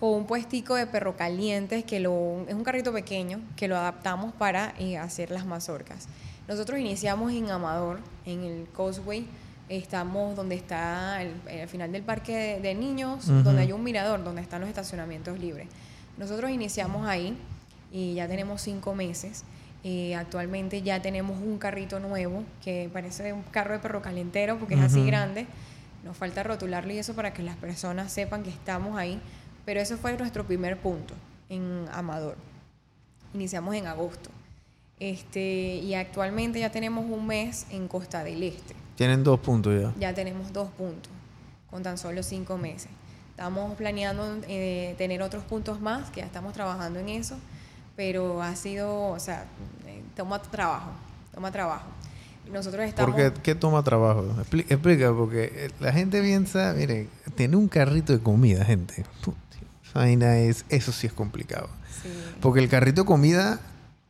[0.00, 4.32] con un puestico de perro calientes, que lo, es un carrito pequeño, que lo adaptamos
[4.32, 6.08] para eh, hacer las mazorcas.
[6.48, 9.26] Nosotros iniciamos en Amador, en el Causeway,
[9.68, 14.60] estamos donde está al final del parque de, niños, donde hay un mirador, donde están
[14.60, 15.68] los estacionamientos libres.
[16.18, 17.36] Nosotros iniciamos ahí
[17.92, 19.44] y ya tenemos cinco meses.
[19.84, 24.74] Eh, actualmente ya tenemos un carrito nuevo que parece un carro de perro calentero porque
[24.74, 25.46] es así grande.
[26.04, 29.20] Nos falta rotularlo y eso para que las personas sepan que estamos ahí
[29.70, 31.14] pero ese fue nuestro primer punto
[31.48, 32.34] en Amador.
[33.32, 34.28] Iniciamos en agosto.
[34.98, 38.74] Este, y actualmente ya tenemos un mes en Costa del Este.
[38.96, 39.94] Tienen dos puntos ya.
[39.96, 41.12] Ya tenemos dos puntos,
[41.70, 42.90] con tan solo cinco meses.
[43.30, 47.36] Estamos planeando eh, tener otros puntos más, que ya estamos trabajando en eso,
[47.94, 49.44] pero ha sido, o sea,
[49.86, 50.90] eh, toma trabajo,
[51.32, 51.86] toma trabajo.
[52.50, 53.14] Nosotros estamos...
[53.14, 54.34] ¿Por qué, toma trabajo?
[54.68, 57.06] Explica, porque la gente piensa, mire,
[57.36, 59.04] tiene un carrito de comida, gente
[59.94, 61.68] es, eso sí es complicado.
[62.40, 63.60] Porque el carrito de comida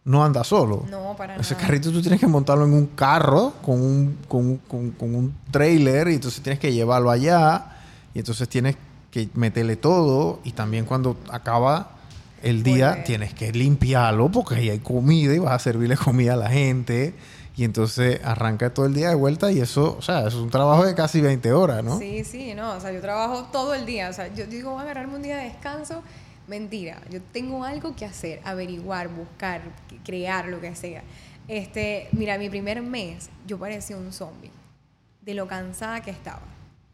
[0.05, 0.87] no anda solo.
[0.91, 1.67] No, para Ese nada.
[1.67, 6.09] carrito tú tienes que montarlo en un carro con un, con, con- con un trailer
[6.09, 7.77] y entonces tienes que llevarlo allá
[8.15, 8.77] y entonces tienes
[9.11, 11.91] que meterle todo y también cuando acaba
[12.43, 16.37] el día tienes que limpiarlo porque ahí hay comida y vas a servirle comida a
[16.37, 17.15] la gente
[17.61, 20.87] y entonces arranca todo el día de vuelta y eso, o sea, es un trabajo
[20.87, 21.99] de casi 20 horas, ¿no?
[21.99, 24.79] Sí, sí, no, o sea, yo trabajo todo el día, o sea, yo digo, voy
[24.79, 26.03] a agarrarme un día de descanso,
[26.49, 29.61] mentira, yo tengo algo que hacer, averiguar, buscar,
[30.03, 31.03] crear, lo que sea.
[31.49, 34.51] Este, mira, mi primer mes yo parecía un zombie,
[35.21, 36.41] de lo cansada que estaba,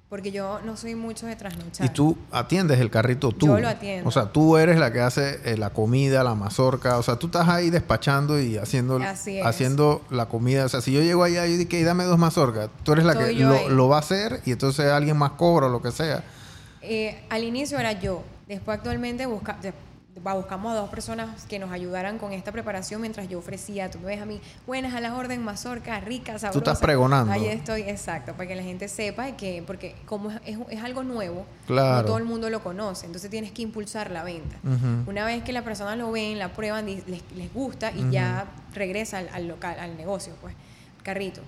[0.08, 1.84] porque yo no soy mucho de trasnochar.
[1.84, 3.46] Y tú atiendes el carrito tú.
[3.48, 4.08] Yo lo atiendo.
[4.08, 6.98] O sea, tú eres la que hace eh, la comida, la mazorca.
[6.98, 9.00] O sea, tú estás ahí despachando y haciendo,
[9.44, 10.64] haciendo la comida.
[10.64, 13.16] O sea, si yo llego allá y digo, "Ey, dame dos mazorcas, tú eres la
[13.16, 16.22] que lo, lo va a hacer y entonces alguien más cobra o lo que sea.
[16.82, 18.22] Eh, al inicio era yo.
[18.46, 19.58] Después actualmente busca,
[20.22, 24.06] buscamos a dos personas que nos ayudaran con esta preparación mientras yo ofrecía, tú me
[24.06, 26.58] ves a mí, buenas a la orden, mazorca, rica, sabrosa.
[26.58, 27.32] estás pregonando.
[27.32, 31.02] Ahí estoy, exacto, para que la gente sepa que, porque como es, es- es algo
[31.02, 31.98] nuevo, Claro.
[32.02, 34.56] no todo el mundo lo conoce, entonces tienes que impulsar la venta.
[35.06, 39.18] Una vez que la persona lo ven, la prueban, les, les gusta y ya regresa
[39.18, 40.54] al, al local, al negocio, pues,
[41.02, 41.40] carrito.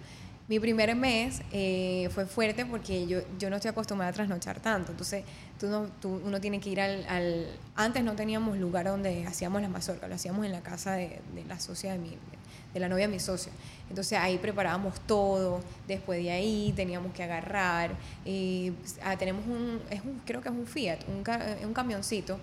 [0.49, 4.93] Mi primer mes eh, fue fuerte porque yo, yo no estoy acostumbrada a trasnochar tanto.
[4.93, 5.25] Entonces,
[5.61, 9.61] tú no, tú- uno tiene que ir al, al- Antes no teníamos lugar donde hacíamos
[9.61, 12.17] las mazorcas, lo hacíamos en la casa de, de la socia de mi...
[12.73, 13.53] de la novia de mi socio.
[13.91, 17.91] Entonces ahí preparábamos todo, después de ahí teníamos que agarrar,
[18.25, 22.39] eh, ah, tenemos un, es un, creo que es un Fiat, un, ca- un camioncito,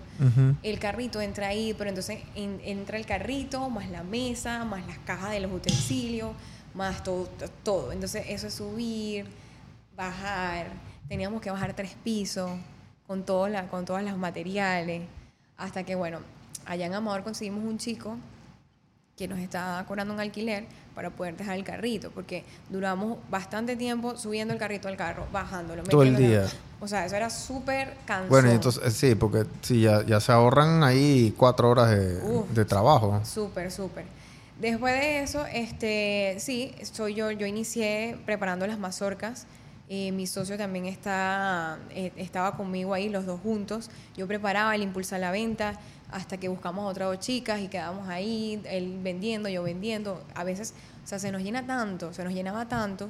[0.64, 4.98] el carrito entra ahí, pero entonces en- entra el carrito, más la mesa, más las
[4.98, 6.32] cajas de los utensilios,
[6.76, 7.92] más todo, to- todo.
[7.92, 9.26] Entonces eso es subir,
[9.96, 10.66] bajar,
[11.08, 12.50] teníamos que bajar tres pisos
[13.06, 15.02] con, todo la, con todos los materiales,
[15.56, 16.18] hasta que bueno,
[16.66, 18.16] allá en Amador conseguimos un chico
[19.16, 24.16] que nos estaba cobrando un alquiler para poder dejar el carrito, porque duramos bastante tiempo
[24.18, 25.82] subiendo el carrito al carro, bajándolo.
[25.84, 26.46] Todo el día.
[26.80, 28.28] O sea, eso era súper cansón.
[28.28, 32.50] Bueno, entonces eh, sí, porque sí, ya, ya se ahorran ahí cuatro horas de, Uf.
[32.50, 33.18] de trabajo.
[33.24, 34.04] Súper, súper.
[34.60, 39.46] Después de eso, este, sí, soy yo, yo inicié preparando las mazorcas.
[39.88, 43.90] eh, mi socio también está, eh, estaba conmigo ahí, los dos juntos.
[44.16, 45.78] Yo preparaba, él impulsa la venta,
[46.10, 50.24] hasta que buscamos a otras dos chicas y quedamos ahí, él vendiendo, yo vendiendo.
[50.34, 50.72] A veces,
[51.04, 53.08] o sea, se nos llena tanto, se nos llenaba tanto,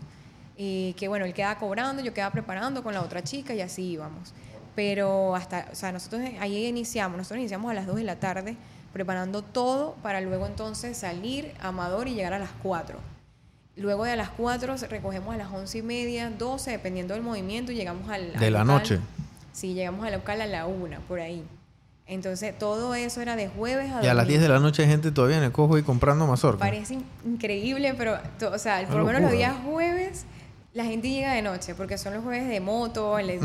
[0.59, 3.85] eh, que bueno, él quedaba cobrando, yo quedaba preparando con la otra chica y así
[3.93, 4.35] íbamos.
[4.75, 8.57] Pero hasta, o sea, nosotros ahí iniciamos, nosotros iniciamos a las 2 de la tarde
[8.97, 12.99] preparando todo para luego entonces salir a Amador y llegar a las 4.
[13.77, 17.75] Luego de las 4 recogemos a las 11 y media, 12, dependiendo del movimiento, y
[17.75, 18.67] llegamos al, al De la local.
[18.79, 18.99] noche.
[19.53, 21.45] Sí, llegamos al local a la 1, por ahí.
[22.07, 24.89] Entonces, todo eso era de jueves a Y a las 10 de la noche hay
[24.89, 26.61] gente todavía en el cojo y comprando mazorca.
[26.61, 28.17] Parece in- increíble, pero,
[28.51, 30.25] o sea, por lo menos los días jueves,
[30.73, 33.45] la gente llega de noche, porque son los jueves de moto, les Mm,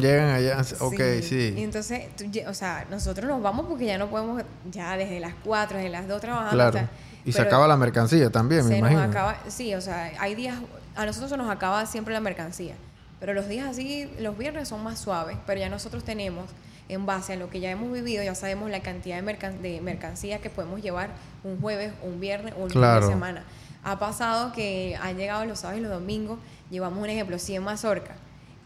[0.00, 0.60] llegan allá.
[0.80, 1.54] Ok, Y sí.
[1.58, 5.78] entonces, tú o sea, nosotros nos vamos porque ya no podemos, ya desde las 4,
[5.78, 6.52] desde las 2 trabajando.
[6.54, 6.78] Claro.
[6.78, 6.90] hasta-
[7.24, 9.02] Y se acaba la mercancía también, me nos imagino.
[9.02, 10.56] acaba, sí, o sea, hay días,
[10.96, 12.74] a nosotros se nos acaba siempre la mercancía,
[13.20, 16.46] pero los días así, los viernes son más suaves, pero ya nosotros tenemos,
[16.88, 19.80] en base a lo que ya hemos vivido, ya sabemos la cantidad de, mercan- de
[19.82, 21.10] mercancía que podemos llevar
[21.44, 23.06] un jueves, un viernes o un fin Claro.
[23.06, 23.42] de semana.
[23.84, 26.38] Ha pasado que han llegado los sábados y los domingos,
[26.70, 28.16] llevamos un ejemplo, 100 mazorcas,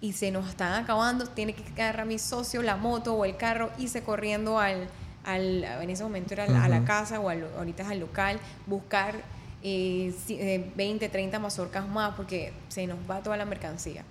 [0.03, 3.71] y se nos están acabando, tiene que agarrar mi socio la moto o el carro,
[3.79, 4.89] irse corriendo al,
[5.25, 9.15] al en ese momento era a la casa o al- ahorita es al local, buscar
[9.63, 14.05] eh, si- eh, 20, 30 mazorcas más porque se nos va toda la mercancía.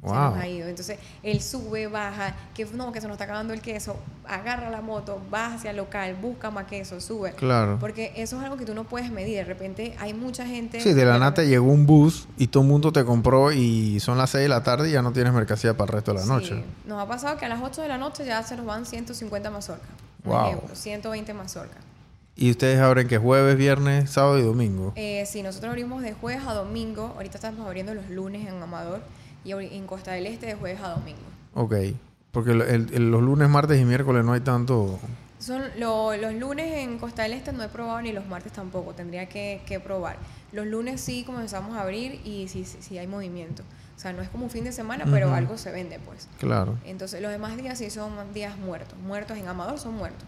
[0.00, 0.68] Se nos ha ido.
[0.68, 4.80] Entonces, él sube, baja, que no, que se nos está acabando el queso, agarra la
[4.80, 7.32] moto, va hacia el local, busca más queso, sube.
[7.32, 7.78] Claro.
[7.80, 9.36] Porque eso es algo que tú no puedes medir.
[9.36, 10.80] De repente hay mucha gente...
[10.80, 13.98] Sí, de la Bueno, nata llegó un bus y todo el mundo te compró y
[14.00, 16.18] son las 6 de la tarde y ya no tienes mercancía para el resto de
[16.18, 16.28] la Sí.
[16.28, 16.64] noche.
[16.86, 19.50] Nos ha pasado que a las 8 de la noche ya se nos van 150
[19.50, 19.88] mazorcas.
[20.24, 20.46] Wow.
[20.48, 21.78] ejemplo, 120 mazorcas.
[22.36, 24.92] Y ustedes abren que jueves, viernes, sábado y domingo.
[24.94, 27.12] Eh, sí, nosotros abrimos de jueves a domingo.
[27.16, 29.00] Ahorita estamos abriendo los lunes en Amador
[29.44, 31.20] y en Costa del Este de jueves a domingo.
[31.54, 31.74] Ok.
[32.32, 34.98] Porque el- el- el- los lunes, martes y miércoles no hay tanto...
[35.38, 38.92] Son lo- los lunes en Costa del Este no he probado ni los martes tampoco.
[38.94, 40.16] Tendría que, que probar.
[40.52, 43.62] Los lunes sí comenzamos a abrir y sí, sí, sí hay movimiento.
[43.96, 46.28] O sea, no es como un fin de semana, pero algo se vende, pues.
[46.38, 46.76] Claro.
[46.84, 48.96] Entonces, los demás días sí son días muertos.
[48.98, 50.24] Muertos en Amador son muertos.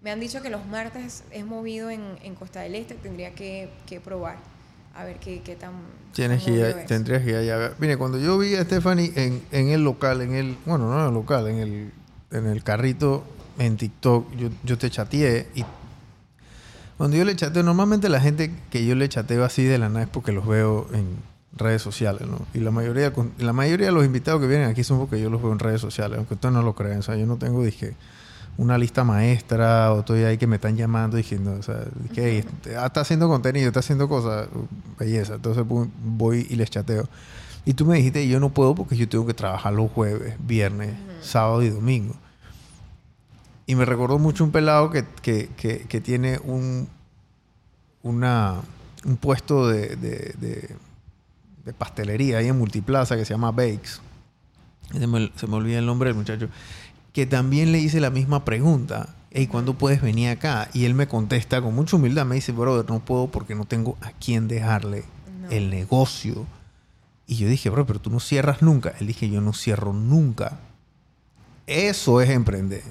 [0.00, 2.94] Me han dicho que los martes es movido en, en Costa del Este.
[2.94, 4.36] Tendría que, que probar.
[4.98, 5.70] A ver qué, qué tan.
[6.12, 7.72] Tienes que ir, tendrías que ir allá.
[7.78, 10.58] Mire, cuando yo vi a Stephanie en, en el local, en el...
[10.66, 11.92] Bueno, no en el local, en el,
[12.32, 13.22] en el carrito,
[13.58, 15.64] en TikTok, yo, yo te chateé y...
[16.96, 20.02] Cuando yo le chateo, normalmente la gente que yo le chateo así de la nada
[20.02, 21.06] es porque los veo en
[21.52, 22.44] redes sociales, ¿no?
[22.52, 25.40] Y la mayoría, la mayoría de los invitados que vienen aquí son porque yo los
[25.40, 26.98] veo en redes sociales, aunque ustedes no lo crean.
[26.98, 27.94] O sea, yo no tengo, dije,
[28.58, 32.44] una lista maestra o estoy ahí que me están llamando diciendo, o sea, que
[32.76, 34.48] ah, está haciendo contenido, está haciendo cosas,
[34.98, 35.36] belleza.
[35.36, 37.08] Entonces voy y les chateo.
[37.64, 40.96] Y tú me dijiste, yo no puedo porque yo tengo que trabajar los jueves, viernes,
[41.20, 42.14] sábado y domingo.
[43.64, 46.88] Y me recordó mucho un pelado que, que, que, tiene un,
[48.02, 48.56] una,
[49.04, 50.34] un puesto de, de,
[51.64, 54.00] de, pastelería ahí en Multiplaza que se llama Bakes.
[54.90, 56.48] Se me, se me olvida el nombre del muchacho
[57.18, 59.08] que también le hice la misma pregunta.
[59.32, 60.68] ¿Y ¿cuándo puedes venir acá?
[60.72, 63.98] Y él me contesta con mucha humildad, me dice, brother, no puedo porque no tengo
[64.02, 65.02] a quién dejarle
[65.50, 66.46] el negocio.
[67.26, 68.94] Y yo dije, bro, pero tú no cierras nunca.
[69.00, 70.60] Él dije, yo no cierro nunca.
[71.66, 72.84] Eso es emprender.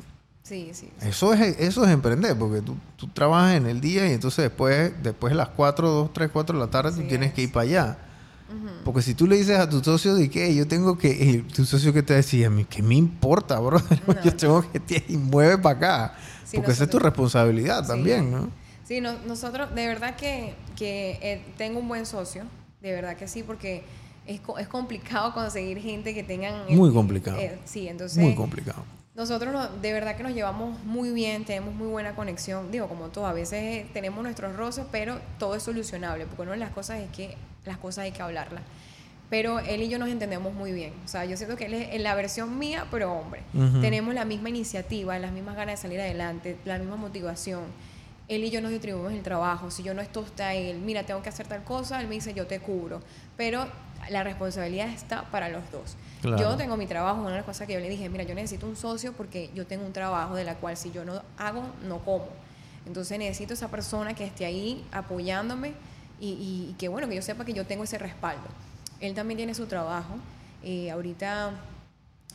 [0.43, 0.89] Sí, sí.
[0.99, 4.91] Eso, es, eso es emprender, porque tú, tú, trabajas en el día y entonces después,
[5.03, 7.63] después de las 4, 2, 3, 4 de la tarde, tú tienes que ir para
[7.63, 7.97] allá.
[8.85, 11.91] Porque si tú le dices a tu socio de que yo tengo que, tu socio
[11.91, 13.81] que te decía, ¿qué me importa, bro?
[14.23, 16.17] yo tengo que y mueve para acá.
[16.53, 18.49] porque esa es tu responsabilidad también, ¿no?
[18.85, 22.45] Sí, nosotros, de verdad que, que eh, tengo un buen socio,
[22.81, 23.83] de verdad que sí, porque
[24.25, 26.65] es, es complicado conseguir gente que tengan...
[26.69, 27.37] muy complicado.
[27.37, 28.17] Eh, sí, entonces...
[28.23, 28.83] Muy complicado.
[29.17, 32.71] Nosotros de verdad que nos llevamos muy bien, tenemos muy buena conexión.
[32.71, 36.57] Digo, como todo, a veces tenemos nuestros roces, pero todo es solucionable, porque una de
[36.59, 37.35] las cosas es que
[37.67, 38.63] las cosas hay que hablarlas.
[39.29, 40.93] Pero él y yo nos entendemos muy bien.
[41.03, 43.41] O sea, yo siento que él es la versión mía, pero hombre.
[43.81, 47.63] Tenemos la misma iniciativa, las mismas ganas de salir adelante, la misma motivación.
[48.29, 49.69] Él y yo nos distribuimos el trabajo.
[49.69, 52.33] Si yo no estoy está él, mira, tengo que hacer tal cosa, él me dice,
[52.33, 53.01] yo te cubro.
[53.35, 53.67] Pero
[54.09, 55.97] la responsabilidad está para los dos.
[56.23, 58.65] Yo tengo mi trabajo, una de las cosas que yo le dije, mira, yo necesito
[58.65, 61.99] un socio porque yo tengo un trabajo de la cual si yo no hago, no
[61.99, 62.27] como.
[62.85, 65.73] Entonces necesito esa persona que esté ahí apoyándome
[66.19, 68.47] y, que bueno, que yo sepa que yo tengo ese respaldo.
[68.99, 70.15] Él también tiene su trabajo.
[70.63, 71.51] Eh, ahorita,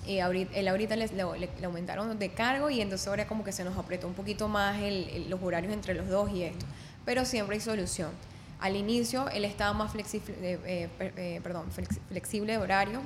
[0.06, 3.76] eh, ahorita, él ahorita le, aumentaron de cargo y entonces ahora como que se nos
[3.76, 4.76] apretó un poquito más
[5.28, 6.64] los horarios entre los dos y esto.
[7.04, 8.10] Pero siempre hay solución.
[8.62, 11.66] Al inicio él estaba más flexible, eh, eh, perdón,
[12.08, 13.00] flexible de horario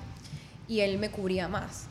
[0.69, 1.87] y él me cubría más.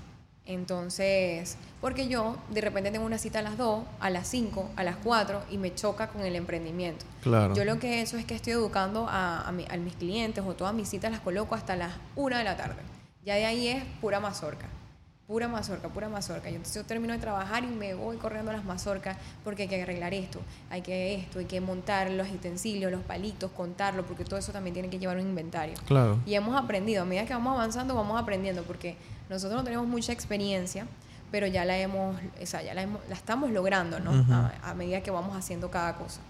[0.47, 4.84] Entonces, porque yo de repente tengo una cita a las 2, a las 5, a
[4.84, 7.05] las 4 y me choca con el emprendimiento.
[7.21, 7.55] Claro.
[7.55, 10.88] Yo lo que eso es que estoy educando a, a, mis clientes o todas mis
[10.88, 12.81] citas las coloco hasta las 1 de la tarde.
[13.23, 14.67] Ya de ahí es pura mazorca
[15.27, 16.49] pura mazorca, pura mazorca.
[16.49, 19.67] Yo, entonces yo termino de trabajar y me voy corriendo a las mazorcas porque hay
[19.67, 24.23] que arreglar esto, hay que esto, hay que montar los utensilios, los palitos, contarlo, porque
[24.23, 25.75] todo eso también tiene que llevar un inventario.
[25.86, 26.19] Claro.
[26.25, 28.97] Y hemos aprendido, a medida que vamos avanzando, vamos aprendiendo, porque
[29.29, 30.88] nosotros no tenemos mucha experiencia,
[31.31, 34.11] pero ya la hemos, o sea, ya la, estamos logrando, ¿no?
[34.63, 36.21] a, medida que vamos haciendo cada cosa.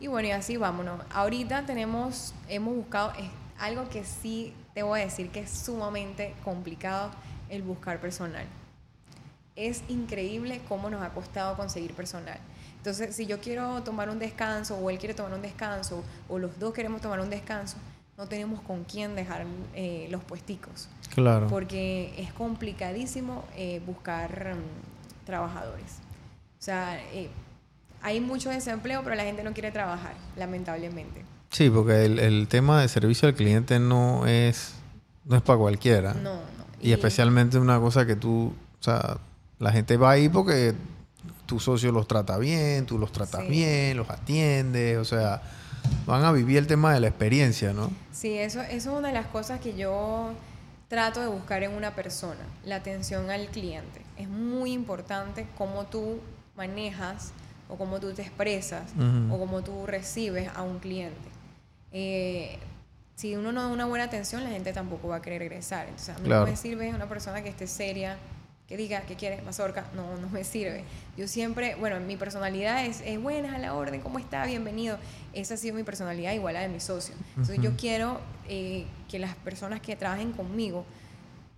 [0.00, 1.00] Y bueno, y así vámonos.
[1.12, 3.12] Ahorita tenemos, hemos buscado
[3.58, 7.10] algo que sí te voy a decir que es sumamente complicado
[7.48, 8.46] el buscar personal.
[9.54, 12.38] Es increíble cómo nos ha costado conseguir personal.
[12.78, 16.58] Entonces, si yo quiero tomar un descanso o él quiere tomar un descanso o los
[16.58, 17.76] dos queremos tomar un descanso,
[18.18, 20.88] no tenemos con quién dejar eh, los puesticos.
[21.14, 21.46] Claro.
[21.48, 25.98] Porque es complicadísimo eh, buscar mm, trabajadores.
[26.58, 27.30] O sea, eh,
[28.02, 31.24] hay mucho desempleo, pero la gente no quiere trabajar, lamentablemente.
[31.50, 34.74] Sí, porque el, el tema de servicio al cliente no es,
[35.24, 36.14] no es para cualquiera.
[36.14, 36.62] No, no.
[36.80, 39.18] Y, especialmente una cosa que tú, o sea,
[39.58, 40.74] la gente va ahí porque
[41.46, 45.42] tu socio los trata bien, tú los tratas bien, los atiendes, o sea,
[46.06, 47.90] van a vivir el tema de la experiencia, ¿no?
[48.12, 50.32] Sí, eso, eso es una de las cosas que yo
[50.88, 54.02] trato de buscar en una persona, la atención al cliente.
[54.18, 56.20] Es muy importante cómo tú
[56.56, 57.32] manejas
[57.68, 58.82] o cómo tú te expresas
[59.30, 61.30] o cómo tú recibes a un cliente.
[61.92, 62.58] Eh,
[63.14, 65.86] si uno no da una buena atención, la gente tampoco va a querer regresar.
[65.86, 68.18] Entonces, a mí no me sirve una persona que esté seria,
[68.72, 70.82] que diga que quiere mazorca, no, no me sirve.
[71.18, 74.46] Yo siempre, bueno, mi personalidad es, es buena, a la orden, ¿cómo está?
[74.46, 74.96] Bienvenido.
[75.34, 77.14] Esa ha sido mi personalidad, igual a la de mi socio.
[77.36, 80.86] Entonces, yo quiero eh, que las personas que trabajen conmigo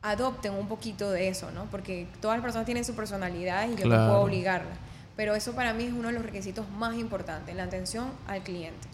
[0.02, 1.66] adopten un poquito de eso, ¿no?
[1.66, 4.74] Porque todas las personas tienen su personalidad y yo no puedo obligarla.
[5.14, 8.88] Pero eso para mí es uno de los requisitos más importantes, la atención al cliente.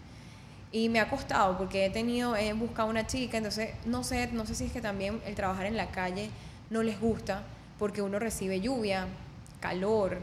[0.71, 4.45] Y me ha costado porque he tenido, he buscado una chica, entonces no sé, no
[4.45, 6.29] sé si es que también el trabajar en la calle
[6.69, 7.41] no les gusta
[7.81, 9.07] porque uno recibe lluvia,
[9.59, 10.19] calor,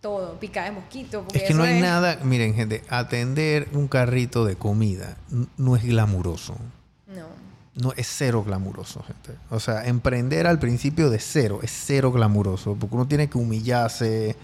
[0.00, 1.26] todo, pica de mosquito.
[1.34, 5.16] Es que no hay nada, miren gente, atender un carrito de comida
[5.56, 6.54] no es glamuroso.
[7.08, 7.26] No.
[7.74, 9.32] No, es cero glamuroso, gente.
[9.50, 14.36] O sea, emprender al principio de cero es cero glamuroso, porque uno tiene que humillarse,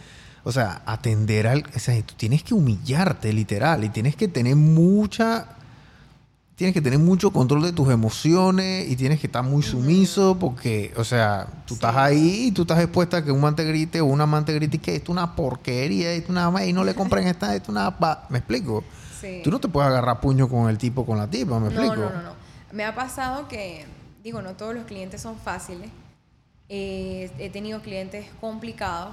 [0.42, 1.64] o sea, atender al...
[1.76, 5.50] O sea, tú tienes que humillarte, literal, y tienes que tener mucha...
[6.56, 10.92] Tienes que tener mucho control de tus emociones y tienes que estar muy sumiso porque,
[10.96, 14.06] o sea, tú estás ahí y tú estás expuesta a que un amante grite o
[14.06, 16.64] una amante grite que esto es una porquería, esto es una...
[16.64, 17.96] y no le compren esta, esto es una...
[18.28, 18.84] ¿Me explico?
[19.20, 19.40] Sí.
[19.42, 21.96] Tú no te puedes agarrar puño con el tipo, con la tipa, ¿me explico?
[21.96, 22.32] No, no, no.
[22.70, 23.84] Me ha pasado que,
[24.22, 25.90] digo, no todos los clientes son fáciles.
[26.68, 29.10] Eh, he tenido clientes complicados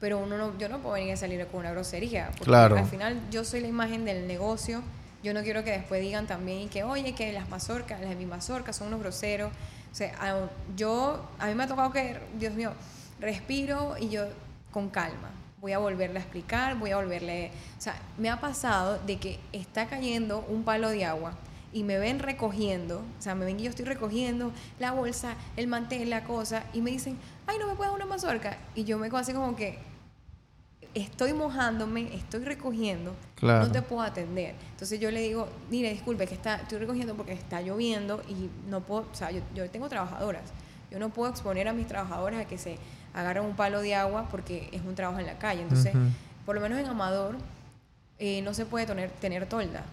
[0.00, 2.26] pero uno no, yo no puedo venir a salir con una grosería.
[2.28, 2.76] Porque claro.
[2.76, 4.82] al final yo soy la imagen del negocio.
[5.22, 8.26] Yo no quiero que después digan también que, oye, que las mazorcas, las de mi
[8.26, 9.52] mazorca son unos groseros.
[9.90, 12.72] O sea, yo, a mí me ha tocado que, Dios mío,
[13.18, 14.26] respiro y yo
[14.70, 15.30] con calma.
[15.60, 17.50] Voy a volverle a explicar, voy a volverle...
[17.78, 21.32] O sea, me ha pasado de que está cayendo un palo de agua
[21.72, 25.66] y me ven recogiendo, o sea, me ven que yo estoy recogiendo la bolsa, el
[25.66, 28.56] mantel, la cosa, y me dicen, ay, no me puedes una mazorca.
[28.74, 29.78] Y yo me quedo así como que,
[30.96, 34.54] estoy mojándome, estoy recogiendo, no te puedo atender.
[34.70, 38.80] Entonces yo le digo, mire, disculpe, que está, estoy recogiendo porque está lloviendo y no
[38.80, 40.52] puedo, o sea, yo, tengo trabajadoras.
[40.90, 42.78] Yo no puedo exponer a mis trabajadoras a que se
[43.12, 45.62] agarren un palo de agua porque es un trabajo en la calle.
[45.62, 45.92] Entonces,
[46.46, 47.36] por lo menos en Amador,
[48.18, 49.84] eh, no se puede tener, tener tolda.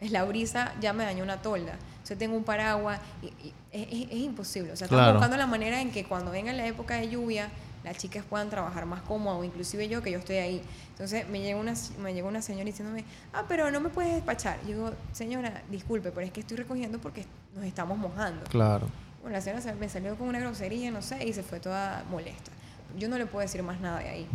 [0.00, 1.74] La brisa ya me dañó una tolda.
[1.92, 4.72] Entonces tengo un paraguas y, es, imposible.
[4.72, 7.48] O sea, estamos buscando la manera en que cuando venga la época de lluvia,
[7.84, 10.62] las chicas puedan trabajar más cómodo, o inclusive yo que yo estoy ahí.
[10.90, 14.60] Entonces me llega una, me llega una señora diciéndome, ah, pero no me puedes despachar.
[14.62, 18.44] Yo digo, señora, disculpe, pero es que estoy recogiendo porque nos estamos mojando.
[18.44, 18.86] Claro.
[19.22, 22.50] Bueno, la señora me salió con una grosería, no sé, y se fue toda molesta.
[22.98, 24.26] Yo no le puedo decir más nada de ahí.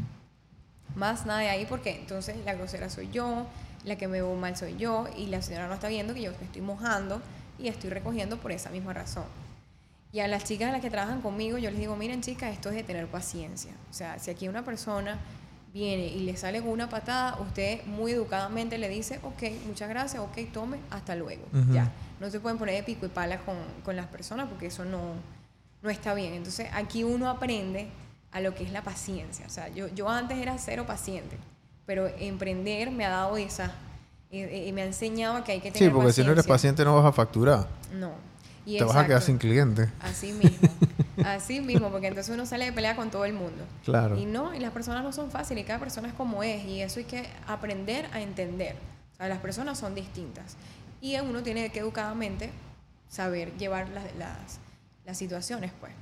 [0.95, 3.45] Más nada de ahí porque entonces la grosera soy yo,
[3.84, 6.31] la que me veo mal soy yo, y la señora no está viendo que yo
[6.39, 7.21] me estoy mojando
[7.60, 9.25] y estoy recogiendo por esa misma razón.
[10.15, 12.69] Y a las chicas a las que trabajan conmigo, yo les digo, miren chicas, esto
[12.69, 13.73] es de tener paciencia.
[13.91, 15.19] O sea, si aquí una persona
[15.73, 20.23] viene y le sale con una patada, usted muy educadamente le dice, ok, muchas gracias,
[20.23, 21.43] ok, tome, hasta luego.
[21.69, 21.91] Ya.
[22.21, 25.15] No se pueden poner de pico y pala con, con las personas porque eso no,
[25.82, 26.34] no está bien.
[26.34, 27.89] Entonces, aquí uno aprende
[28.32, 29.45] a lo que es la paciencia.
[29.45, 31.38] O sea, yo, yo antes era cero paciente,
[31.86, 33.73] pero emprender me ha dado esa,
[34.32, 36.95] y, me ha enseñado que hay que tener Sí, porque si no eres paciente no
[36.95, 37.67] vas a facturar.
[37.93, 38.13] No.
[38.65, 39.89] Te vas a quedar sin cliente.
[39.99, 40.69] Así mismo.
[41.25, 43.63] Así mismo, porque entonces uno sale de pelea con todo el mundo.
[43.84, 44.17] Claro.
[44.17, 46.82] Y no, y las personas no son fáciles, y cada persona es como es, y
[46.82, 48.75] eso hay que aprender a entender.
[49.13, 50.58] O sea, las personas son distintas.
[51.01, 52.51] Y uno tiene que educadamente
[53.08, 54.60] saber llevar las, las,
[55.06, 55.93] las situaciones, pues.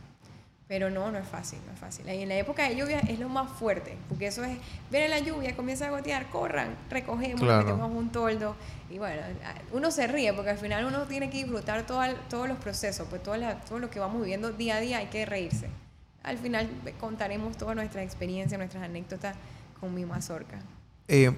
[0.68, 2.08] Pero no, no es fácil, no es fácil.
[2.08, 4.58] Y en la época de lluvia es lo más fuerte, porque eso es,
[4.90, 8.56] viene la lluvia, comienza a gotear, corran, recogemos, metemos un toldo.
[8.90, 9.22] Y bueno,
[9.72, 13.22] uno se ríe, porque al final uno tiene que disfrutar todo, todos los procesos, pues
[13.22, 13.36] todo,
[13.68, 15.70] todo lo que vamos viviendo día a día hay que reírse.
[16.24, 19.36] Al final contaremos toda nuestra experiencia, nuestras anécdotas
[19.80, 20.60] con mi mazorca.
[21.10, 21.32] Eh,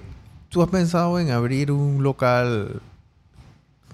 [0.48, 2.80] ¿Tú has pensado en abrir un local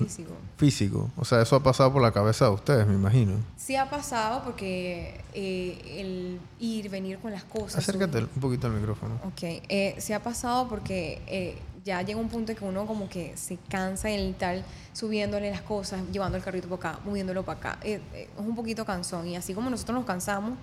[0.04, 0.32] Físico.
[0.56, 1.10] Físico.
[1.16, 3.34] O sea, eso ha pasado por la cabeza de ustedes, me imagino.
[3.56, 7.76] Sí ha pasado porque eh, el ir, venir con las cosas.
[7.76, 9.14] Acércate un poquito al micrófono.
[9.24, 9.42] Ok.
[9.42, 13.36] Eh, se ha pasado porque eh, ya llega un punto en que uno como que
[13.36, 17.78] se cansa en tal, subiéndole las cosas, llevando el carrito para acá, moviéndolo para acá.
[17.82, 18.00] es
[18.36, 19.28] un poquito cansón.
[19.28, 20.58] Y así como nosotros nos cansamos,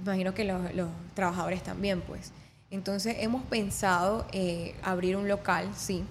[0.00, 2.32] imagino que los, los trabajadores también, pues.
[2.70, 4.26] Entonces hemos pensado
[4.82, 6.04] abrir un local, sí.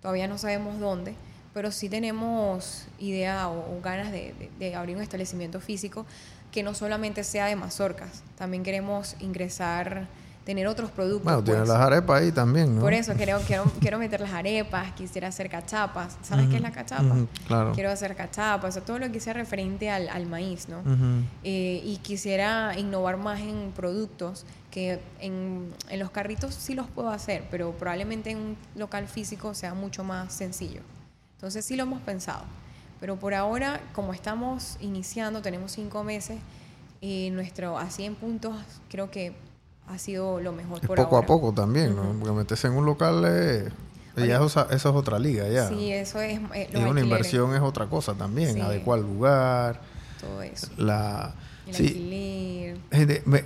[0.00, 1.14] Todavía no sabemos dónde
[1.58, 6.06] pero sí tenemos idea o, ganas de, abrir un establecimiento físico
[6.52, 10.06] que no solamente sea de mazorcas, también queremos ingresar,
[10.44, 11.24] tener otros productos.
[11.24, 11.66] Bueno, pues.
[11.66, 12.80] las arepas ahí también, ¿no?
[12.80, 16.16] Por eso quiero, quiero, quiero meter las arepas, quisiera hacer cachapas.
[16.22, 17.16] ¿Sabes qué es la cachapa?
[17.48, 17.72] claro.
[17.72, 20.84] Quiero hacer cachapas, o todo lo que sea referente al, al maíz, ¿no?
[21.42, 27.10] Eh, y quisiera innovar más en productos que en, en los carritos sí los puedo
[27.10, 30.82] hacer, pero probablemente en un local físico sea mucho más sencillo.
[31.38, 32.42] Entonces sí lo hemos pensado.
[32.98, 36.38] Pero por ahora, como estamos iniciando, tenemos cinco meses,
[37.00, 38.56] y nuestro a 100 puntos
[38.90, 39.32] creo que
[39.86, 42.12] ha sido lo mejor por poco a poco también, ¿no?
[42.18, 43.72] Porque meterse en un local es...
[44.16, 45.68] Ya eso, es otra liga, ya.
[45.68, 46.40] Sí, eso es...
[46.52, 48.60] Eh, y una inversión es otra cosa también.
[48.60, 49.80] Adecuar el lugar.
[50.20, 50.66] Todo eso.
[50.76, 51.34] La...
[51.68, 52.74] El sí.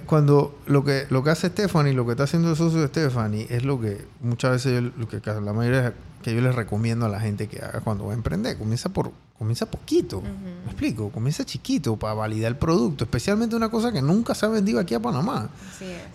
[0.07, 3.49] cuando lo que lo que hace Stephanie, lo que está haciendo el socio de Stephanie,
[3.51, 7.21] es lo que muchas veces lo que la mayoría que yo les recomiendo a la
[7.21, 8.57] gente que haga cuando va a emprender.
[8.57, 9.13] Comienza por
[9.43, 10.23] comienza poquito.
[10.23, 11.11] ¿Me explico?
[11.11, 14.95] Comienza chiquito para validar el producto, especialmente una cosa que nunca se ha vendido aquí
[14.95, 15.51] a Panamá.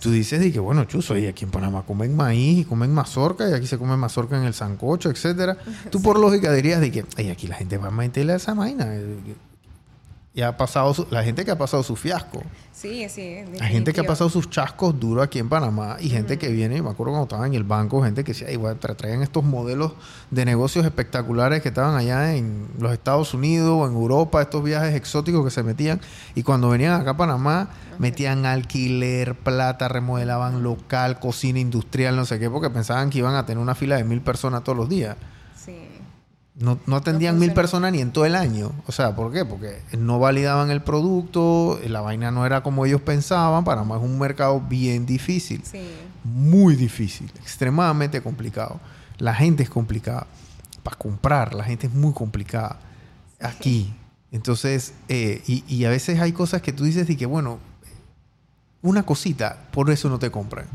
[0.00, 3.48] Tú dices de que bueno, chuzo, y aquí en Panamá comen maíz y comen mazorca
[3.48, 5.58] y aquí se come mazorca en el sancocho, etcétera.
[5.90, 8.54] Tú por lógica dirías de que, ay, aquí la gente va a meterle a esa
[8.54, 8.86] vaina.
[10.38, 12.44] Y ha pasado la gente que ha pasado su fiasco.
[12.72, 13.38] Sí, sí.
[13.60, 16.80] Hay gente que ha pasado sus chascos duros aquí en Panamá y gente que viene,
[16.80, 19.94] me acuerdo cuando estaba en el banco, gente que decía, igual traían estos modelos
[20.30, 24.94] de negocios espectaculares que estaban allá en los Estados Unidos o en Europa, estos viajes
[24.94, 26.00] exóticos que se metían
[26.36, 32.38] y cuando venían acá a Panamá metían alquiler, plata, remodelaban local, cocina industrial, no sé
[32.38, 35.16] qué, porque pensaban que iban a tener una fila de mil personas todos los días.
[36.58, 38.72] No, no atendían mil personas ni en todo el año.
[38.86, 39.44] O sea, ¿por qué?
[39.44, 43.64] Porque no validaban el producto, la vaina no era como ellos pensaban.
[43.64, 45.62] Panamá es un mercado bien difícil.
[45.64, 45.88] Sí.
[46.24, 48.80] Muy difícil, extremadamente complicado.
[49.18, 50.26] La gente es complicada.
[50.82, 52.80] Para comprar, la gente es muy complicada.
[53.40, 53.94] Aquí.
[54.32, 57.60] Entonces, eh, y, y, a veces hay cosas que tú dices y que, bueno,
[58.82, 60.66] una cosita, por eso no te compran.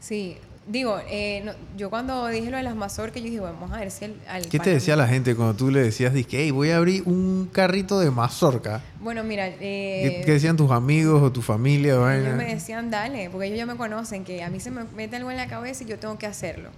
[0.00, 3.90] Sí, digo, eh, yo cuando dije lo de las mazorcas, yo dije, vamos a ver
[3.90, 4.16] si el,
[4.50, 7.48] ¿Qué te decía la gente cuando tú le decías, dije, hey, voy a abrir un
[7.52, 8.82] carrito de mazorca?
[9.00, 9.48] Bueno, mira...
[9.48, 11.94] Eh, ¿Qué, decían tus amigos o tu familia?
[12.14, 15.16] Ellos me decían, dale, porque ellos ya me conocen, que a mí se me mete
[15.16, 16.70] algo en la cabeza y yo tengo que hacerlo.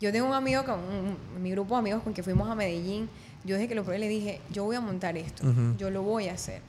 [0.00, 0.80] Yo tengo un amigo, con
[1.40, 3.08] mi grupo de amigos con que fuimos a Medellín,
[3.44, 5.44] yo desde que lo probé le dije, yo voy a montar esto,
[5.78, 6.60] yo lo voy a hacer.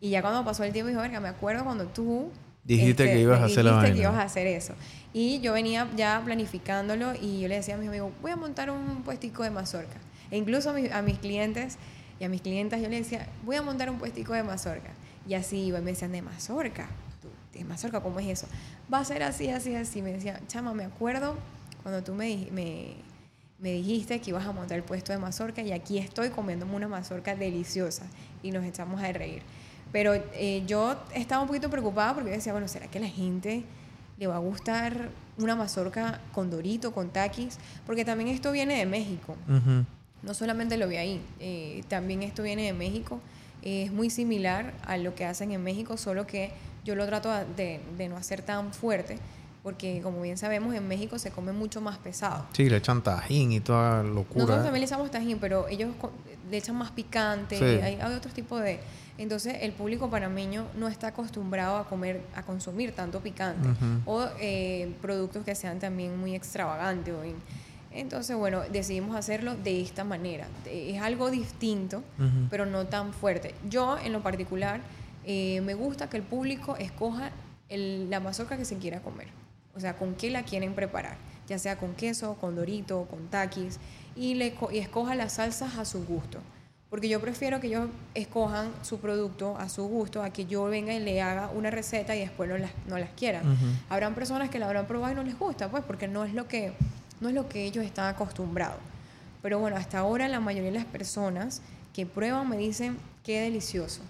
[0.00, 2.30] Y ya cuando pasó el tiempo, dijo, verga, me acuerdo cuando tú
[2.64, 4.74] Dijiste que este, ibas a hacer la Dijiste que ibas a hacer eso.
[5.12, 8.70] Y yo venía ya planificándolo y yo le decía a mis amigos, voy a montar
[8.70, 9.98] un puestico de mazorca.
[10.30, 11.76] E incluso a, mis clientes
[12.18, 14.92] y a mis clientas yo le decía, voy a montar un puestico de mazorca.
[15.28, 16.88] Y así iba y me decían, ¿de mazorca?
[17.52, 18.00] ¿De mazorca?
[18.00, 18.46] ¿Cómo es eso?
[18.92, 20.00] Va a ser así, así, así.
[20.00, 21.36] Me decía, chama, me acuerdo
[21.82, 22.94] cuando tú me, me,
[23.58, 26.88] me dijiste que ibas a montar el puesto de mazorca y aquí estoy comiéndome una
[26.88, 28.06] mazorca deliciosa
[28.42, 29.42] y nos echamos a reír.
[29.92, 33.62] Pero eh, yo estaba un poquito preocupada porque decía, bueno, ¿será que a la gente
[34.18, 37.58] le va a gustar una mazorca con dorito, con taquis?
[37.86, 39.36] Porque también esto viene de México.
[40.22, 43.20] No solamente lo vi ahí, eh, también esto viene de México.
[43.62, 46.52] es muy similar a lo que hacen en México, solo que
[46.84, 49.18] yo lo trato de, de no hacer tan fuerte
[49.62, 52.46] porque como bien sabemos en México se come mucho más pesado.
[52.52, 54.40] Sí, le echan tajín y toda locura.
[54.44, 55.90] Nosotros también le echamos tajín, pero ellos
[56.50, 58.80] le echan más picante, hay, hay otros tipos de,
[59.18, 63.68] entonces el público panameño no está acostumbrado a comer, a consumir tanto picante
[64.06, 67.14] o eh, productos que sean también muy extravagantes.
[67.92, 70.46] entonces, bueno, decidimos hacerlo de esta manera.
[70.66, 72.02] Es algo distinto,
[72.50, 73.54] pero no tan fuerte.
[73.68, 74.80] Yo, en lo particular,
[75.24, 77.30] eh, me gusta que el público escoja
[77.68, 79.28] la mazorca que se quiera comer.
[79.74, 81.16] O sea, con qué la quieren preparar.
[81.48, 83.78] Ya sea con queso, con dorito, con taquis.
[84.14, 86.38] Y, le, y escoja las salsas a su gusto.
[86.92, 90.92] Porque yo prefiero que ellos escojan su producto a su gusto, a que yo venga
[90.92, 93.56] y le haga una receta y después no las, no las quieran.
[93.88, 96.48] Habrán personas que la habrán probado y no les gusta, pues, porque no es lo
[96.48, 96.74] que,
[97.22, 98.76] no es lo que ellos están acostumbrados.
[99.40, 101.62] Pero bueno, hasta ahora la mayoría de las personas
[101.94, 104.02] que prueban me dicen, qué delicioso,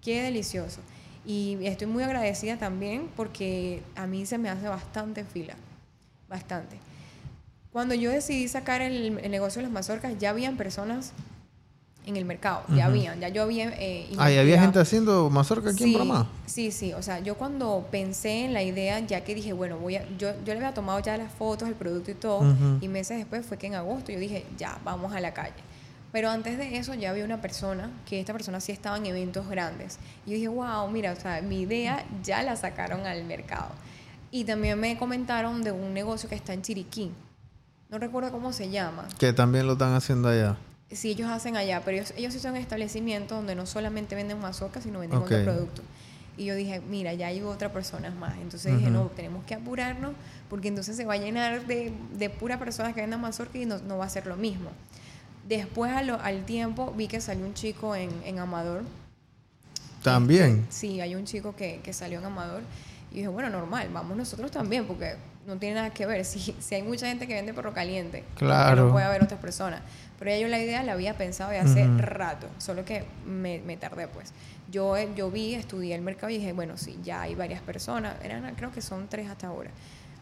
[0.00, 0.80] qué delicioso.
[1.26, 5.54] Y estoy muy agradecida también porque a mí se me hace bastante fila,
[6.28, 6.76] bastante.
[7.72, 11.12] Cuando yo decidí sacar el, el negocio de las mazorcas, ya habían personas
[12.06, 12.62] en el mercado.
[12.74, 13.68] Ya habían, ya yo había...
[13.78, 16.28] Eh, ah, había gente haciendo mazorca aquí en Panamá?
[16.46, 16.92] Sí, sí.
[16.94, 20.08] O sea, yo cuando pensé en la idea, ya que dije, bueno, voy a...
[20.18, 22.42] Yo, yo le había tomado ya las fotos, el producto y todo,
[22.80, 25.54] y meses después fue que en agosto yo dije, ya, vamos a la calle.
[26.12, 29.48] Pero antes de eso ya había una persona, que esta persona sí estaba en eventos
[29.48, 29.98] grandes.
[30.26, 33.70] Y yo dije, wow, mira, o sea, mi idea ya la sacaron al mercado.
[34.30, 37.12] Y también me comentaron de un negocio que está en Chiriquí.
[37.88, 39.08] No recuerdo cómo se llama.
[39.18, 40.56] Que también lo están haciendo allá
[40.90, 44.80] sí ellos hacen allá, pero ellos, ellos sí son establecimientos donde no solamente venden mazorca,
[44.80, 45.84] sino venden otros productos.
[46.36, 48.36] Y yo dije, mira, ya hay otra persona más.
[48.38, 50.12] Entonces dije, no, tenemos que apurarnos
[50.48, 53.78] porque entonces se va a llenar de, de puras personas que vendan mazorca y no,
[53.78, 54.70] no, va a ser lo mismo.
[55.50, 58.84] Después al tiempo vi que salió un chico en, en Amador.
[60.00, 60.60] También.
[60.60, 62.62] Este, sí, hay un chico que, que salió en Amador.
[63.10, 65.16] Y dije, bueno, normal, vamos nosotros también, porque
[65.48, 66.24] no tiene nada que ver.
[66.30, 68.86] Si, si hay mucha gente que vende perro caliente, claro.
[68.86, 69.82] no puede haber otras personas.
[70.20, 73.76] Pero ya yo la idea la había pensado de hace rato, solo que me, me,
[73.76, 74.32] tardé pues.
[74.70, 78.54] Yo, yo vi, estudié el mercado y dije, bueno, sí, ya hay varias personas, eran,
[78.54, 79.70] creo que son tres hasta ahora.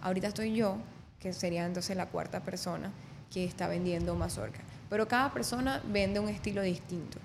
[0.01, 0.79] Ahorita estoy yo,
[1.21, 2.93] que sería entonces la cuarta persona
[3.31, 4.63] que está vendiendo mazorca.
[4.89, 7.19] Pero cada persona vende un estilo distinto.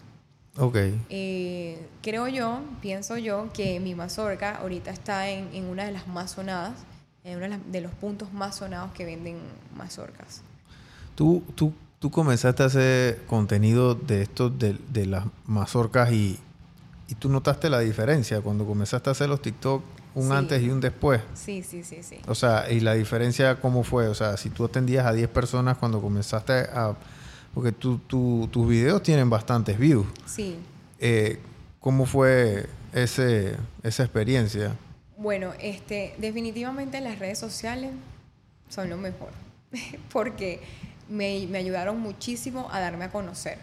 [0.58, 0.78] Ok.
[1.10, 6.08] Eh, creo yo, pienso yo, que mi mazorca ahorita está en, en una de las
[6.08, 6.74] más sonadas,
[7.24, 9.38] en uno de, los puntos más sonados que venden
[9.76, 10.42] mazorcas.
[11.16, 16.38] ¿Tú, tú tú comenzaste a hacer contenido de esto, de, de las mazorcas y,
[17.08, 19.82] y, tú notaste la diferencia cuando comenzaste a hacer los TikTok,
[20.14, 21.22] un antes y un después.
[21.34, 22.18] Sí, sí, sí, sí.
[22.28, 24.10] O sea, ¿y la diferencia cómo fue?
[24.10, 26.94] O sea, si tú atendías a 10 personas cuando comenzaste a...
[27.54, 30.08] Porque tus videos tienen bastantes views.
[30.26, 30.58] Sí.
[31.00, 31.40] Eh,
[31.80, 34.76] ¿Cómo fue ese, esa experiencia?
[35.18, 37.92] Bueno, este, definitivamente las redes sociales
[38.70, 39.30] son lo mejor,
[40.12, 40.62] porque
[41.10, 43.60] me, me, ayudaron muchísimo a darme a conocer.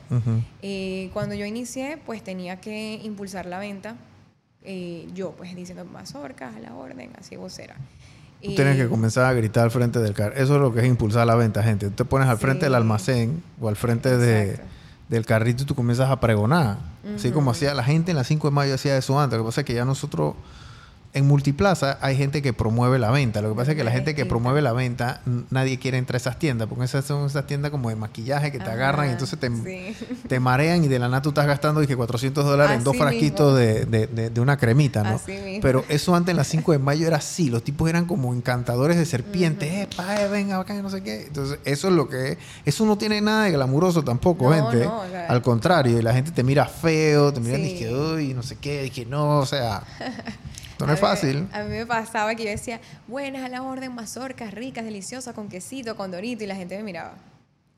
[0.62, 3.96] Eh, cuando yo inicié, pues tenía que impulsar la venta,
[4.62, 7.76] eh, yo pues diciendo mazorcas a la orden, así vocera.
[8.42, 10.34] Tú tienes que comenzar a gritar al frente del carro.
[10.34, 11.88] Eso es lo que es impulsar la venta, gente.
[11.88, 14.58] Tú te pones al frente del almacén o al frente de,
[15.08, 16.78] del carrito y tú comienzas a pregonar.
[17.14, 19.38] Así como hacía la gente en la 5 de mayo hacía eso antes.
[19.38, 20.34] Lo que pasa es que ya nosotros
[21.12, 23.42] en multiplaza hay gente que promueve la venta.
[23.42, 26.18] Lo que pasa es que la gente que promueve la venta, nadie quiere entrar a
[26.18, 29.38] esas tiendas, porque esas son esas tiendas como de maquillaje que te agarran y entonces
[29.38, 29.50] te,
[30.28, 33.58] te, marean y de la nada tú estás gastando dije, 400 dólares en dos frasquitos
[33.58, 35.20] de, de, de, una cremita, ¿no?
[35.60, 38.96] Pero eso antes en las 5 de mayo era así, los tipos eran como encantadores
[38.96, 41.26] de serpientes, eh, pae, venga, acá, no sé qué.
[41.26, 42.38] Entonces eso es lo que es.
[42.64, 44.88] Eso no tiene nada de glamuroso tampoco, gente.
[45.28, 48.56] Al contrario, y la gente te mira feo, te mira y dije, uy, no sé
[48.56, 49.82] qué, dije, no, o sea...
[50.86, 51.48] no es fácil.
[51.52, 55.48] A mí me pasaba que yo decía, buenas a la orden, mazorcas ricas, deliciosas, con
[55.48, 57.14] quesito, con dorito, y la gente me miraba.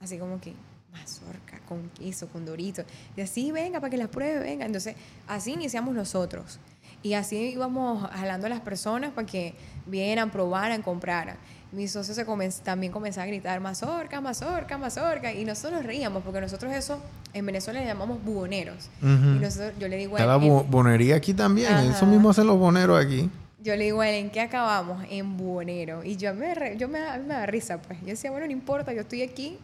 [0.00, 0.54] Así como que,
[0.92, 2.84] mazorca, con queso, con dorito.
[3.16, 4.66] Y así, venga, para que las pruebe, venga.
[4.66, 4.96] Entonces,
[5.26, 6.58] así iniciamos nosotros.
[7.02, 9.54] Y así íbamos jalando a las personas para que
[9.86, 11.36] vieran, probaran, compraran
[11.72, 12.24] mi socio se
[12.62, 15.32] también comenzó a gritar mazorca, mazorca, mazorca.
[15.32, 17.00] Y nosotros nos reíamos porque nosotros eso
[17.32, 18.90] en Venezuela le llamamos buhoneros.
[19.00, 20.26] Y nosotros, yo le digo a él.
[20.26, 21.72] la bonería aquí también.
[21.90, 23.30] Eso mismo hacen los boneros aquí.
[23.62, 25.04] Yo le digo a él, ¿en qué acabamos?
[25.08, 26.04] En buhonero.
[26.04, 27.98] Y yo, me, yo me, me da risa, pues.
[28.00, 29.56] Yo decía, bueno, no importa, yo estoy aquí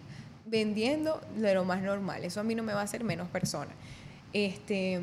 [0.46, 2.24] vendiendo de lo más normal.
[2.24, 3.70] Eso a mí no me va a hacer menos persona.
[4.32, 5.00] Este.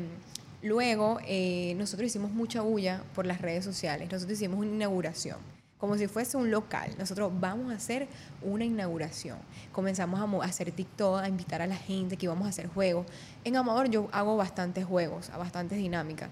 [0.62, 4.10] Luego, eh, nosotros hicimos mucha bulla por las redes sociales.
[4.10, 5.36] Nosotros hicimos una inauguración
[5.78, 6.94] como si fuese un local.
[6.98, 8.08] Nosotros vamos a hacer
[8.42, 9.38] una inauguración.
[9.72, 13.06] Comenzamos a hacer TikTok, a invitar a la gente que íbamos a hacer juegos.
[13.44, 16.30] En Amador yo hago bastantes juegos, bastantes dinámicas.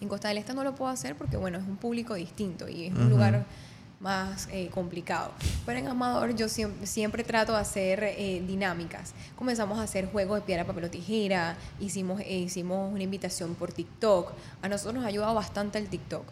[0.00, 2.86] En Costa del Este no lo puedo hacer porque, bueno, es un público distinto y
[2.86, 3.44] es un lugar
[4.00, 5.32] más eh, complicado.
[5.64, 9.14] Pero en Amador yo siempre, trato de hacer eh, dinámicas.
[9.36, 13.72] Comenzamos a hacer juegos de piedra, papel o tijera, hicimos, eh, hicimos una invitación por
[13.72, 14.32] TikTok.
[14.60, 16.24] A nosotros nos ha ayudado bastante el TikTok.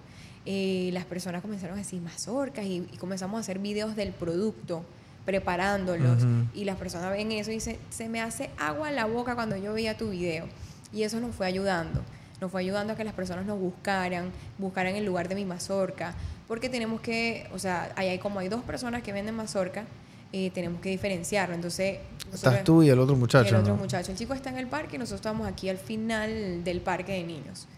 [0.45, 4.85] Eh, las personas comenzaron a decir mazorcas y, comenzamos a hacer videos del producto
[5.25, 9.37] preparándolos y las personas ven eso y dicen, se me hace agua en la boca
[9.37, 10.47] cuando yo veía tu video
[10.93, 12.03] y eso nos fue ayudando
[12.43, 16.13] nos fue ayudando a que las personas nos buscaran, buscaran el lugar de mi mazorca,
[16.49, 19.85] porque tenemos que, o sea, ahí hay como hay dos personas que venden mazorca,
[20.33, 21.55] eh, tenemos que diferenciarlo.
[21.55, 21.99] Entonces,
[22.33, 23.51] estás tú y el otro muchacho.
[23.51, 24.11] el otro muchacho.
[24.11, 27.23] El chico está en el parque y nosotros estamos aquí al final del parque de
[27.23, 27.69] niños.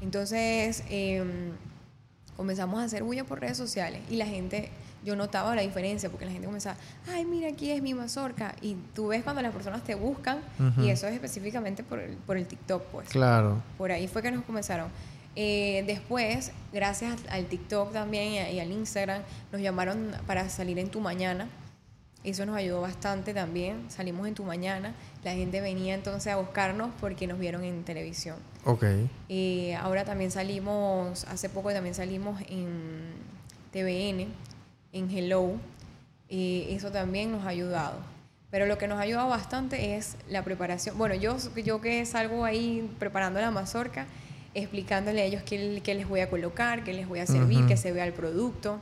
[0.00, 1.22] Entonces, eh,
[2.40, 4.70] comenzamos a hacer bulla por redes sociales y la gente,
[5.04, 6.74] yo notaba la diferencia porque la gente comenzaba,
[7.12, 8.54] ay, mira, aquí es mi mazorca.
[8.62, 10.38] Y tú ves cuando las personas te buscan
[10.78, 13.10] y eso es específicamente por el, por el TikTok, pues.
[13.10, 13.62] Claro.
[13.76, 14.88] Por ahí fue que nos comenzaron.
[15.36, 19.20] Eh, después, gracias al TikTok también y, al Instagram,
[19.52, 21.46] nos llamaron para salir en tu mañana.
[22.22, 23.90] Eso nos ayudó bastante también.
[23.90, 24.94] Salimos en tu mañana.
[25.24, 28.36] La gente venía entonces a buscarnos porque nos vieron en televisión.
[28.64, 28.84] Ok.
[29.28, 33.14] Y ahora también salimos, hace poco también salimos en
[33.72, 34.28] TVN,
[34.92, 35.52] en Hello.
[36.28, 37.98] Eso también nos ha ayudado.
[38.50, 40.98] Pero lo que nos ha ayudado bastante es la preparación.
[40.98, 44.06] Bueno, yo, yo que salgo ahí preparando la mazorca,
[44.54, 47.76] explicándole a ellos qué, qué les voy a colocar, qué les voy a servir, que
[47.76, 48.80] se vea el producto.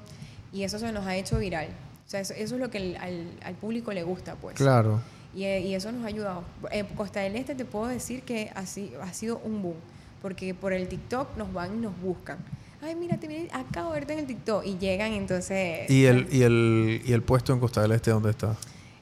[0.53, 1.69] Y eso se nos ha hecho viral.
[2.09, 4.57] O sea, eso, es lo que al, al, público le gusta, pues.
[4.57, 5.03] Claro.
[5.35, 6.43] Y, y, eso nos ha ayudado.
[6.71, 9.77] En Costa del Este te puedo decir que así, ha sido un boom,
[10.23, 12.39] porque por el TikTok nos van y nos buscan.
[12.81, 15.91] Ay, mira, te acabo de verte en el TikTok y llegan entonces...
[15.91, 18.57] ¿Y el, y, el, ¿Y el puesto en Costa del Este dónde está?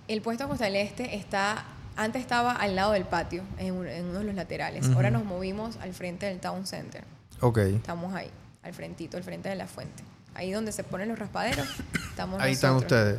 [0.09, 4.19] El puesto en Costa del Este está, antes estaba al lado del patio, en, uno
[4.19, 4.85] de los laterales.
[4.89, 7.05] Ahora nos movimos al frente del Town Center.
[7.41, 7.59] Ok.
[7.59, 8.31] Estamos ahí,
[8.65, 10.03] al frentito, al frente de la fuente.
[10.37, 11.67] Ahí donde se ponen los raspaderos,
[12.11, 13.19] estamos Ahí están ustedes.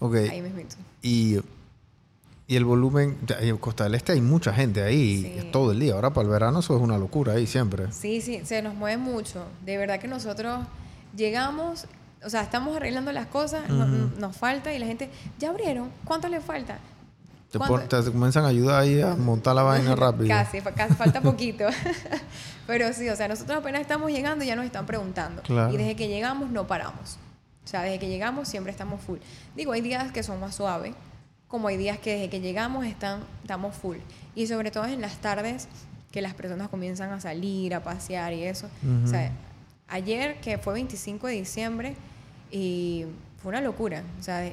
[0.00, 0.16] Ok.
[0.30, 0.60] Ahí mismo.
[1.02, 1.38] Y,
[2.46, 5.94] y el volumen, en Costa del Este hay mucha gente ahí todo el día.
[5.94, 7.90] Ahora para el verano eso es una locura ahí siempre.
[7.92, 9.44] Sí, sí, se nos mueve mucho.
[9.64, 10.66] De verdad que nosotros
[11.16, 11.86] llegamos,
[12.24, 15.90] o sea, estamos arreglando las cosas, nos, falta y la gente, ¿ya abrieron?
[16.04, 16.78] ¿Cuánto le falta?
[17.58, 20.28] Te, te, comienzan a ayudar ahí a montar la vaina rápido.
[20.28, 21.66] Casi, casi falta poquito.
[22.66, 25.42] Pero sí, o sea, nosotros apenas estamos llegando y ya nos están preguntando.
[25.70, 27.18] Y desde que llegamos no paramos.
[27.64, 29.18] O sea, desde que llegamos siempre estamos full.
[29.56, 30.94] Digo, hay días que son más suaves,
[31.48, 33.98] como hay días que desde que llegamos están, estamos full.
[34.34, 35.68] Y sobre todo en las tardes
[36.10, 38.68] que las personas comienzan a salir, a pasear y eso.
[39.04, 39.32] O sea,
[39.88, 41.96] ayer, que fue 25 de diciembre,
[42.54, 43.04] y
[43.42, 44.04] fue una locura.
[44.20, 44.48] O sea,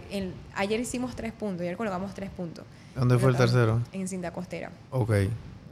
[0.55, 2.65] ayer hicimos tres puntos, ayer colocamos tres puntos.
[2.95, 3.81] ¿Dónde fue el tercero?
[3.93, 4.71] En Cinta Costera.
[4.89, 5.11] Ok.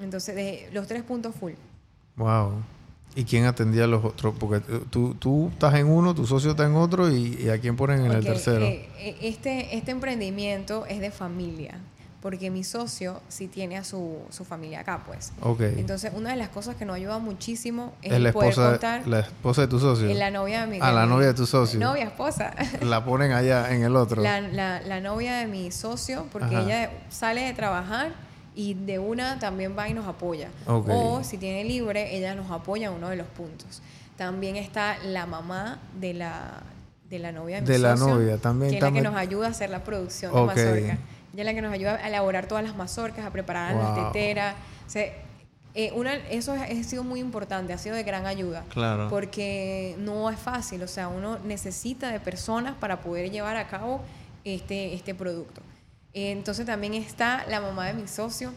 [0.01, 1.53] Entonces, de, los tres puntos full.
[2.15, 2.53] Wow.
[3.15, 4.35] ¿Y quién atendía a los otros?
[4.39, 4.59] Porque
[4.89, 8.11] tú, tú estás en uno, tu socio está en otro y, a quién ponen en
[8.11, 8.65] el tercero.
[8.65, 11.79] Eh, eh, este, este emprendimiento es de familia
[12.21, 15.31] porque mi socio sí tiene a su, su familia acá, pues.
[15.41, 15.75] Okay.
[15.77, 19.07] Entonces, una de las cosas que nos ayuda muchísimo es, el poder contar...
[19.07, 20.13] La esposa de tu socio.
[20.13, 20.79] La novia de mi...
[20.81, 21.79] Ah, la novia de tu socio.
[21.79, 22.53] Novia, esposa.
[22.81, 24.21] La ponen allá en el otro.
[24.21, 28.11] La, la, la novia de mi socio, porque ella sale de trabajar
[28.53, 30.49] y de una también va y nos apoya.
[30.65, 33.81] O si tiene libre, ella nos apoya en uno de los puntos.
[34.17, 36.63] También está la mamá de la,
[37.09, 37.87] de la novia de mi de socio.
[37.87, 38.71] De la novia, también.
[38.71, 40.97] Que es la que nos ayuda a hacer la producción de mazorca.
[41.39, 44.55] Ella es la que nos ayuda a elaborar todas las mazorcas, a preparar las teteras.
[45.73, 48.65] Eh, una, eso ha, sido muy importante, ha sido de gran ayuda.
[48.67, 49.07] Claro.
[49.09, 54.01] Porque no es fácil, o sea, uno necesita de personas para poder llevar a cabo
[54.43, 55.61] este, este producto.
[56.13, 58.51] entonces también está la mamá de mi socio,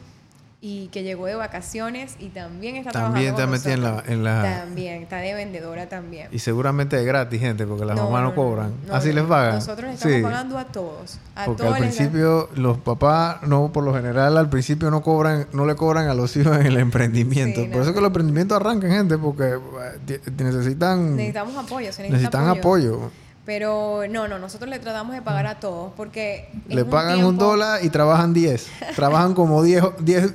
[0.65, 5.03] y que llegó de vacaciones y también está también trabajando está metida en la, También,
[5.03, 6.29] está de vendedora también.
[6.31, 8.73] Y seguramente es gratis, gente, porque las mamás no, cobran.
[8.89, 9.57] Así les pagan.
[9.57, 11.19] Nosotros le estamos pagando a todos.
[11.35, 15.67] A porque al principio los papás, no por lo general, al principio no cobran, no
[15.67, 17.69] le cobran a los hijos en el emprendimiento.
[17.73, 19.59] por eso que los emprendimientos arrancan, gente, porque
[20.07, 21.17] eh, necesitan...
[21.17, 21.91] Necesitamos apoyo.
[21.99, 23.11] necesitan apoyo.
[23.45, 26.49] Pero no, no, nosotros le tratamos de pagar a todos porque...
[26.69, 28.69] Le pagan un dólar y trabajan 10.
[28.95, 29.83] trabajan como 10,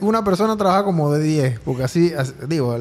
[0.01, 2.13] Una persona trabaja como de 10, porque así,
[2.47, 2.77] digo,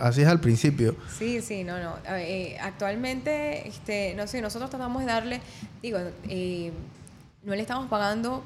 [0.00, 0.96] así es al principio.
[1.18, 1.96] Sí, sí, no, no.
[2.16, 5.40] Eh, actualmente, este, no sé, nosotros tratamos de darle,
[5.82, 5.98] digo,
[6.28, 6.72] eh,
[7.42, 8.42] no le estamos pagando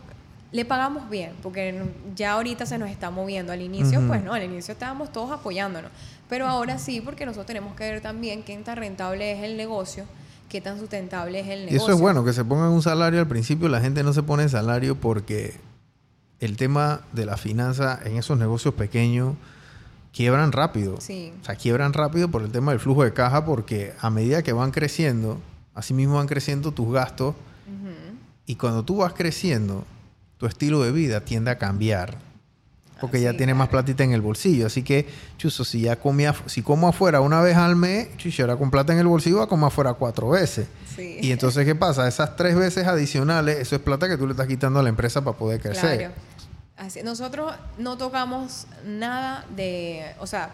[0.53, 1.85] le pagamos bien, porque
[2.15, 3.53] ya ahorita se nos está moviendo.
[3.53, 5.91] Al inicio, pues no, al inicio estábamos todos apoyándonos.
[6.29, 10.07] Pero ahora sí, porque nosotros tenemos que ver también qué tan rentable es el negocio
[10.49, 11.79] qué tan sustentable es el negocio.
[11.79, 13.69] Eso es bueno, que se pongan un salario al principio.
[13.69, 15.55] La gente no se pone salario porque
[16.41, 19.35] el tema de la finanza en esos negocios pequeños
[20.13, 21.01] quiebran rápido.
[21.01, 21.33] Sí.
[21.43, 24.53] O sea, quiebran rápido por el tema del flujo de caja porque a medida que
[24.53, 25.41] van creciendo,
[25.75, 27.35] así mismo van creciendo tus gastos.
[28.49, 29.85] Y cuando tú vas creciendo,
[30.39, 32.26] tu estilo de vida tiende a cambiar
[33.01, 34.67] porque ya tiene más platita en el bolsillo.
[34.67, 38.57] Así que, chuso, si ya comía, si como afuera una vez al mes, chuso, ahora
[38.57, 40.67] con plata en el bolsillo va a comer afuera cuatro veces.
[40.99, 42.09] Y entonces, ¿qué pasa?
[42.09, 45.23] Esas tres veces adicionales, eso es plata que tú le estás quitando a la empresa
[45.23, 45.99] para poder crecer.
[45.99, 46.15] Claro.
[46.77, 50.51] Así, nosotros no tocamos nada de, o sea,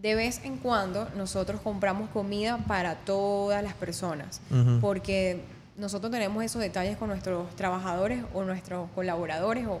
[0.00, 4.40] de vez en cuando nosotros compramos comida para todas las personas,
[4.80, 5.44] porque
[5.76, 9.80] nosotros tenemos esos detalles con nuestros trabajadores o nuestros colaboradores o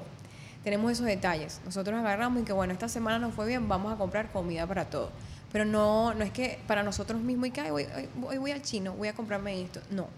[0.64, 1.60] tenemos esos detalles.
[1.64, 4.86] Nosotros agarramos y que bueno, esta semana nos fue bien, vamos a comprar comida para
[4.86, 5.10] todo.
[5.52, 7.86] Pero no, no es que para nosotros mismos y que hoy,
[8.16, 9.80] voy al chino, voy a comprarme esto.
[9.90, 10.08] No.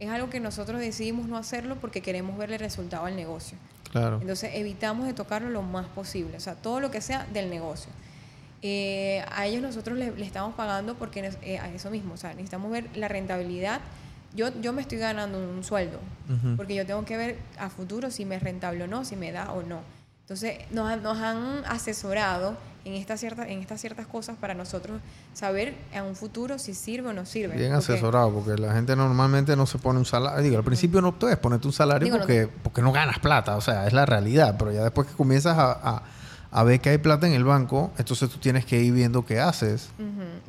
[0.00, 3.56] Es algo que nosotros decidimos no hacerlo porque queremos verle resultado al negocio.
[3.92, 4.18] Claro.
[4.20, 6.36] Entonces evitamos de tocarlo lo más posible.
[6.36, 7.92] O sea, todo lo que sea del negocio.
[8.62, 12.14] Eh, a ellos nosotros le, estamos pagando porque eh, a eso mismo.
[12.14, 13.80] O sea, necesitamos ver la rentabilidad
[14.36, 15.98] yo, yo me estoy ganando un sueldo,
[16.56, 19.32] porque yo tengo que ver a futuro si me es rentable o no, si me
[19.32, 19.80] da o no.
[20.20, 25.00] Entonces, nos, nos han asesorado en, estas ciertas, en estas ciertas cosas para nosotros
[25.32, 27.56] saber en un futuro si sirve o no sirve.
[27.56, 30.42] Bien asesorado, porque la gente normalmente no se pone un salario.
[30.42, 33.60] Digo, al principio no puedes ponerte un salario porque, no, porque no ganas plata, o
[33.60, 36.02] sea, es la realidad, pero ya después que comienzas a,
[36.50, 39.40] a, ver que hay plata en el banco, entonces tú tienes que ir viendo qué
[39.40, 39.90] haces.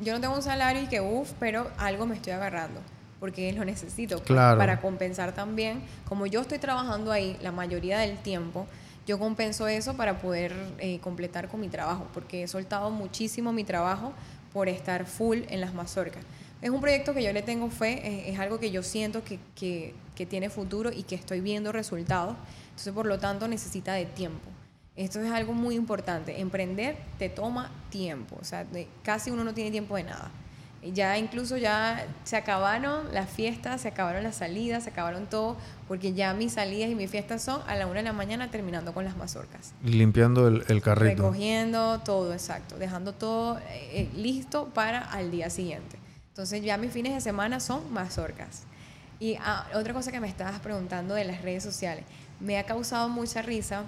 [0.00, 2.80] Yo no tengo un salario y que, uff, pero algo me estoy agarrando
[3.20, 5.82] porque lo necesito pues, para compensar también.
[6.08, 8.66] Como yo estoy trabajando ahí la mayoría del tiempo,
[9.06, 13.64] yo compenso eso para poder eh, completar con mi trabajo, porque he soltado muchísimo mi
[13.64, 14.12] trabajo
[14.52, 16.22] por estar full en las mazorcas.
[16.60, 19.94] Es un proyecto que yo le tengo fe, es, algo que yo siento que, que,
[20.16, 22.36] que, tiene futuro y que estoy viendo resultados,
[22.70, 24.50] entonces por lo tanto necesita de tiempo.
[24.96, 28.66] Esto es algo muy importante, emprender te toma tiempo, o sea,
[29.04, 30.30] casi uno no tiene tiempo de nada.
[30.82, 35.56] Ya incluso ya se acabaron las fiestas, se acabaron las salidas, se acabaron todo,
[35.88, 38.94] porque ya mis salidas y mis fiestas son a la una de la mañana terminando
[38.94, 39.74] con las mazorcas.
[39.82, 41.22] Limpiando el, el carrito.
[41.22, 43.62] Recogiendo todo, exacto, dejando todo eh,
[43.92, 45.98] eh, listo para al día siguiente.
[46.28, 48.62] Entonces ya mis fines de semana son mazorcas.
[49.18, 52.04] Y ah, otra cosa que me estabas preguntando de las redes sociales,
[52.38, 53.84] me ha causado mucha risa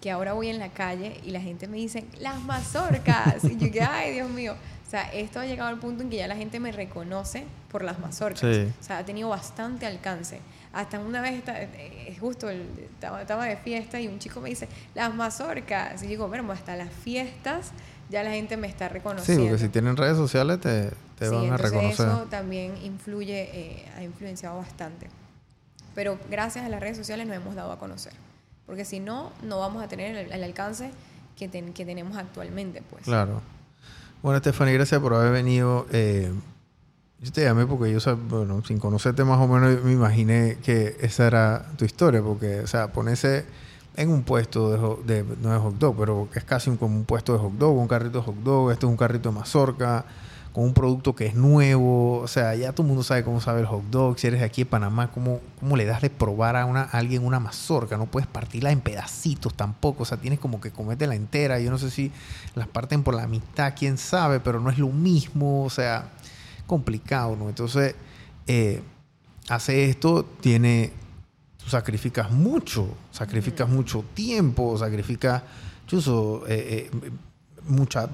[0.00, 3.42] que ahora voy en la calle y la gente me dice, las mazorcas.
[3.44, 4.54] y yo que, ay, Dios mío.
[4.94, 7.98] Sea, esto ha llegado al punto en que ya la gente me reconoce por las
[7.98, 8.44] mazorcas.
[8.44, 10.38] O sea, ha tenido bastante alcance.
[10.72, 16.00] Hasta una vez, eh, justo estaba, de fiesta y un chico me dice, las mazorcas.
[16.04, 17.72] Y digo, bueno, hasta las fiestas
[18.08, 19.42] ya la gente me está reconociendo.
[19.42, 22.06] Sí, porque si tienen redes sociales te, te van a reconocer.
[22.06, 25.08] Eso también influye, eh, ha influenciado bastante.
[25.96, 28.12] Pero gracias a las redes sociales nos hemos dado a conocer.
[28.64, 30.92] Porque si no, no vamos a tener el, alcance
[31.36, 32.80] que, que tenemos actualmente.
[32.88, 33.02] Pues.
[33.02, 33.42] Claro.
[34.24, 35.84] Bueno, Stephanie, gracias por haber venido.
[35.92, 36.32] Eh,
[37.20, 41.26] yo te llamé porque yo, bueno, sin conocerte más o menos, me imaginé que esa
[41.26, 43.44] era tu historia, porque, o sea, ponerse
[43.96, 47.38] en un puesto de, no es hot dog, pero es casi como un puesto de
[47.38, 50.06] hot dog, un carrito de hot dog, este es un carrito de mazorca,
[50.54, 53.58] con un producto que es nuevo, o sea, ya todo el mundo sabe cómo sabe
[53.58, 56.54] el hot dog, si eres de aquí en Panamá, cómo, cómo le das de probar
[56.54, 60.60] a, una, alguien una mazorca, no puedes partirla en pedacitos tampoco, o sea, tienes como
[60.60, 62.12] que comértela entera, yo no sé si
[62.54, 66.10] las parten por la mitad, quién sabe, pero no es lo mismo, o sea,
[66.68, 67.48] complicado, ¿no?
[67.48, 67.96] Entonces,
[68.46, 68.80] eh,
[69.48, 70.92] hace esto, tiene,
[71.58, 75.42] tú sacrificas mucho, sacrificas mucho tiempo, sacrificas,
[75.88, 77.10] chuso, eh, eh,
[77.66, 78.08] mucha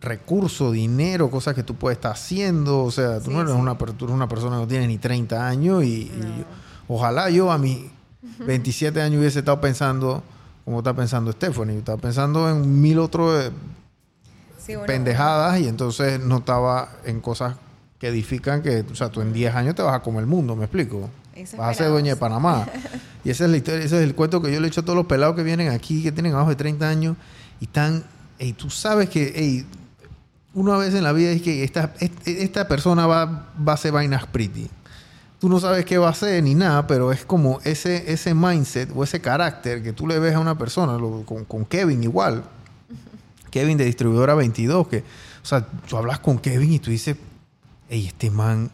[0.00, 2.84] recurso, dinero, cosas que tú puedes estar haciendo.
[2.84, 3.76] O sea, tú no eres una,
[4.08, 6.10] una persona que no tiene ni 30 años y,
[6.88, 7.78] ojalá yo a mis
[8.40, 10.22] 27 años hubiese estado pensando
[10.64, 11.74] como está pensando Stephanie.
[11.74, 13.52] Yo estaba pensando en mil otros
[14.66, 17.56] eh, pendejadas y entonces no estaba en cosas
[18.00, 20.56] que edifican que, o sea, tú en 10 años te vas a comer el mundo,
[20.56, 21.08] ¿me explico?
[21.56, 22.66] vas a ser dueña de Panamá.
[23.24, 24.84] y esa es la historia, ese es el cuento que yo le he hecho a
[24.84, 27.16] todos los pelados que vienen aquí, que tienen abajo de 30 años
[27.60, 28.04] y están,
[28.38, 29.64] y tú sabes que,
[30.56, 31.92] una vez en la vida es que esta,
[32.24, 33.26] esta persona va,
[33.56, 34.70] va a hacer vainas pretty.
[35.38, 38.90] Tú no sabes qué va a hacer ni nada, pero es como ese, ese mindset
[38.94, 40.96] o ese carácter que tú le ves a una persona,
[41.26, 42.42] con, con, Kevin igual.
[43.50, 45.00] Kevin de Distribuidora 22, que,
[45.42, 47.18] o sea, tú hablas con Kevin y tú dices,
[47.90, 48.70] hey, este man,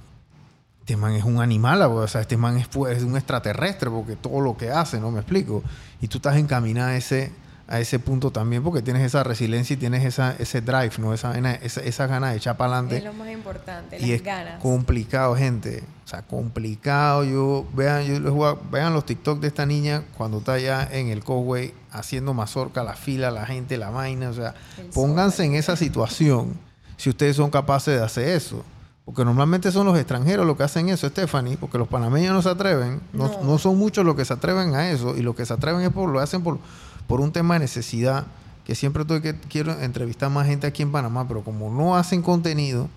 [0.79, 4.41] este man es un animal, o sea, este man es, es un extraterrestre, porque todo
[4.41, 5.11] lo que hace, ¿no?
[5.11, 5.65] Me explico.
[6.01, 7.33] Y tú estás encaminada a ese,
[7.69, 11.15] a ese punto también porque tienes esa resiliencia y tienes esa, ese drive, ¿no?
[11.15, 12.99] Esa, esa, esa gana de echar para adelante.
[12.99, 14.23] Es lo más importante, y es
[14.61, 15.85] complicado, gente.
[16.05, 17.25] O sea, complicado.
[17.25, 21.25] Yo, vean, yo les vean los TikTok de esta niña cuando está allá en el
[21.25, 24.31] Cowway haciendo mazorca, la fila, la gente, la vaina.
[24.31, 24.55] O sea,
[24.95, 26.59] pónganse en esa situación
[26.97, 28.65] si ustedes son capaces de hacer eso.
[29.13, 32.49] Porque normalmente son los extranjeros los que hacen eso, Stephanie, porque los panameños no se
[32.49, 33.01] atreven.
[33.13, 33.59] No, no.
[33.59, 35.15] son muchos los que se atreven a eso.
[35.17, 36.59] Y los que se atreven es por lo hacen por
[37.07, 38.25] por un tema de necesidad,
[38.65, 42.23] que siempre estoy que quiero entrevistar más gente aquí en Panamá, pero como no hacen
[42.23, 42.89] contenido,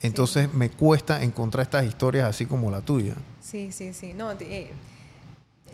[0.00, 3.14] entonces me cuesta encontrar estas historias así como la tuya.
[3.40, 4.14] Sí, sí, sí.
[4.14, 4.72] No, eh,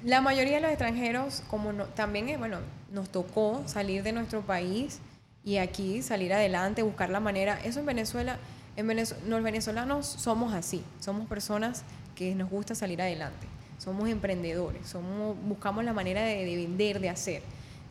[0.04, 2.58] la mayoría de los extranjeros, como también, eh, bueno,
[2.92, 4.98] nos tocó salir de nuestro país
[5.42, 7.58] y aquí salir adelante, buscar la manera.
[7.64, 8.38] Eso en Venezuela,
[8.80, 13.46] en Venezuela, los venezolanos somos así, somos personas que nos gusta salir adelante
[13.80, 17.42] somos emprendedores, somos, buscamos la manera de, vender, de hacer.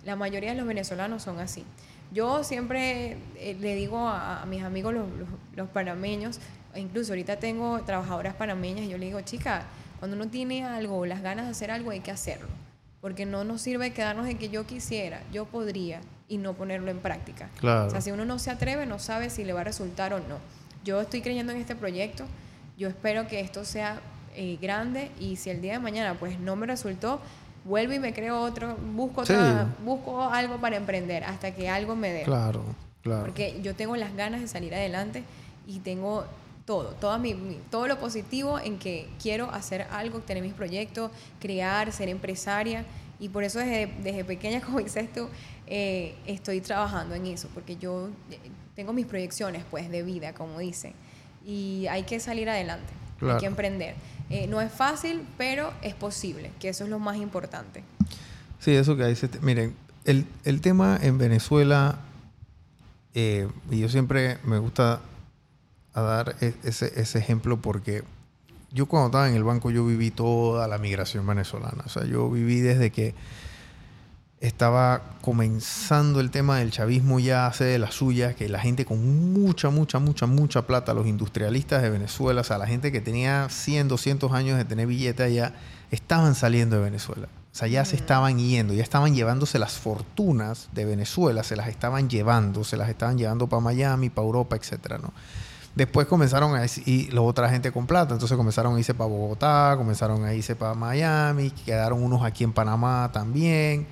[0.06, 1.66] La mayoría de los venezolanos son así.
[2.12, 5.08] Yo siempre eh, le digo a, mis amigos los,
[5.56, 6.40] los, panameños,
[6.76, 9.64] incluso ahorita tengo trabajadoras panameñas, y yo le digo, chica,
[9.98, 12.48] cuando uno tiene algo, las ganas de hacer algo, hay que hacerlo.
[13.02, 17.00] Porque no nos sirve quedarnos en que yo quisiera, yo podría, y no ponerlo en
[17.00, 17.50] práctica.
[17.60, 17.88] Claro.
[17.88, 20.20] O sea, si uno no se atreve, no sabe si le va a resultar o
[20.20, 20.38] no.
[20.84, 22.26] Yo estoy creyendo en este proyecto,
[22.78, 24.00] yo espero que esto sea
[24.36, 27.20] eh, grande y si el día de mañana pues no me resultó,
[27.66, 29.24] vuelvo y me creo otro, busco,
[29.84, 32.24] busco algo para emprender hasta que algo me dé.
[32.24, 32.64] Claro,
[33.02, 33.26] claro.
[33.26, 35.24] Porque yo tengo las ganas de salir adelante
[35.68, 36.26] y tengo
[36.66, 37.34] todo, todo, mi,
[37.72, 41.10] todo lo positivo en que quiero hacer algo, tener mis proyectos,
[41.40, 42.86] crear, ser empresaria.
[43.20, 45.28] Y por eso desde, desde pequeña, como dices tú,
[45.66, 48.10] eh, estoy trabajando en eso, porque yo
[48.80, 50.94] tengo mis proyecciones pues de vida, como dicen,
[51.46, 52.88] y hay que salir adelante,
[53.20, 53.94] hay que emprender.
[54.30, 57.84] Eh, no es fácil, pero es posible, que eso es lo más importante.
[58.58, 59.30] Sí, eso que dice.
[59.42, 59.76] Miren,
[60.06, 62.00] el, el tema en Venezuela,
[63.16, 65.02] eh, y yo siempre me gusta
[65.94, 68.06] dar e, ese, ese ejemplo porque
[68.72, 71.84] yo cuando estaba en el banco yo viví toda la migración venezolana.
[71.86, 73.14] O sea, yo viví desde que
[74.42, 79.34] estaba comenzando el tema del chavismo ya hace de las suyas, que la gente con
[79.34, 83.48] mucha, mucha, mucha, mucha plata, los industrialistas de Venezuela, o sea, la gente que tenía
[83.50, 85.54] 100, 200 años de tener billete allá,
[85.92, 87.28] estaban saliendo de Venezuela.
[87.52, 91.68] O sea, ya se estaban yendo, ya estaban llevándose las fortunas de Venezuela, se las
[91.68, 95.12] estaban llevando, se las estaban llevando para Miami, para Europa, etcétera, ¿no?
[95.76, 99.76] Después comenzaron a y la otra gente con plata, entonces comenzaron a irse para Bogotá,
[99.78, 103.88] comenzaron a irse para Miami, quedaron unos aquí en Panamá también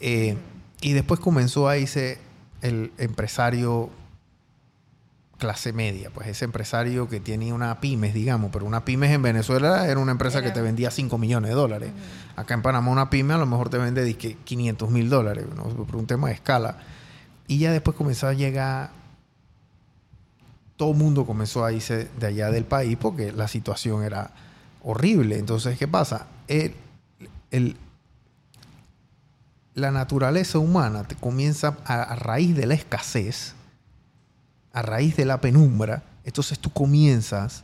[0.00, 0.36] eh,
[0.80, 2.18] y después comenzó a irse
[2.62, 3.90] el empresario
[5.38, 9.86] clase media, pues ese empresario que tiene una pymes, digamos, pero una pymes en Venezuela
[9.86, 11.92] era una empresa que te vendía 5 millones de dólares.
[12.34, 15.46] Acá en Panamá una pyme a lo mejor te vende 500 mil dólares,
[15.86, 16.78] por un tema de escala.
[17.46, 18.90] Y ya después comenzó a llegar,
[20.76, 24.32] todo el mundo comenzó a irse de allá del país porque la situación era
[24.82, 25.38] horrible.
[25.38, 26.26] Entonces, ¿qué pasa?
[26.48, 27.76] el,
[29.78, 33.54] la naturaleza humana te comienza a, raíz de la escasez,
[34.72, 37.62] a raíz de la penumbra, entonces tú comienzas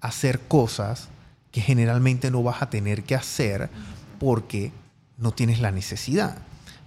[0.00, 1.08] a hacer cosas
[1.50, 3.68] que generalmente no vas a tener que hacer
[4.18, 4.72] porque
[5.18, 6.38] no tienes la necesidad.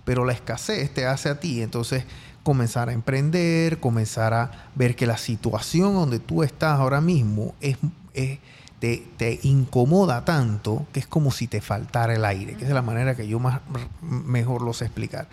[0.04, 2.04] Pero la escasez te hace a ti, entonces
[2.44, 7.78] comenzar a emprender, comenzar a ver que la situación donde tú estás ahora mismo es,
[8.86, 12.84] te, te, incomoda tanto que es como si te faltara el aire, que es la
[12.84, 13.62] manera que yo más,
[14.02, 15.28] mejor lo sé explicar.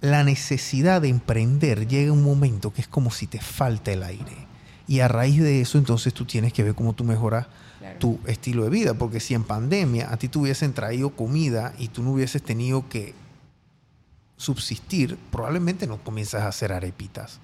[0.00, 4.46] La necesidad de emprender llega un momento que es como si te falta el aire.
[4.86, 7.48] Y a raíz de eso, entonces tú tienes que ver cómo tú mejoras
[7.98, 8.94] tu estilo de vida.
[8.94, 12.88] Porque si en pandemia a ti te hubiesen traído comida y tú no hubieses tenido
[12.88, 13.14] que
[14.38, 17.40] subsistir, probablemente no comienzas a hacer arepitas.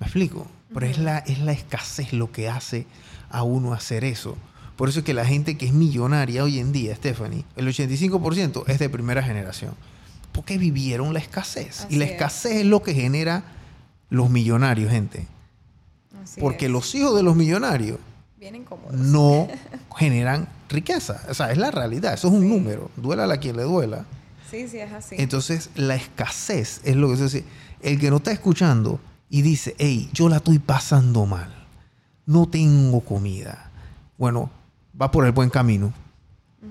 [0.00, 0.48] ¿Me explico?
[0.72, 2.86] Pero es, la, es la escasez lo que hace
[3.28, 4.36] a uno hacer eso.
[4.76, 8.64] Por eso es que la gente que es millonaria hoy en día, Stephanie, el 85%
[8.66, 9.74] es de primera generación.
[10.32, 11.86] Porque vivieron la escasez.
[11.90, 12.66] y la escasez es.
[12.66, 13.42] lo que genera
[14.08, 15.26] los millonarios, gente.
[16.38, 17.98] Porque los hijos de los millonarios
[18.38, 19.48] Vienen no
[19.98, 21.26] generan riqueza.
[21.28, 22.14] O sea, es la realidad.
[22.14, 22.90] Eso es un número.
[22.96, 24.06] Duela a quien le duela.
[24.50, 25.16] Sí, sí, es así.
[25.18, 27.44] Entonces, la escasez es lo que se dice.
[27.82, 28.98] El que no está escuchando
[29.30, 31.54] y dice, hey, yo la estoy pasando mal,
[32.26, 33.70] no tengo comida.
[34.18, 34.50] Bueno,
[35.00, 35.94] va por el buen camino.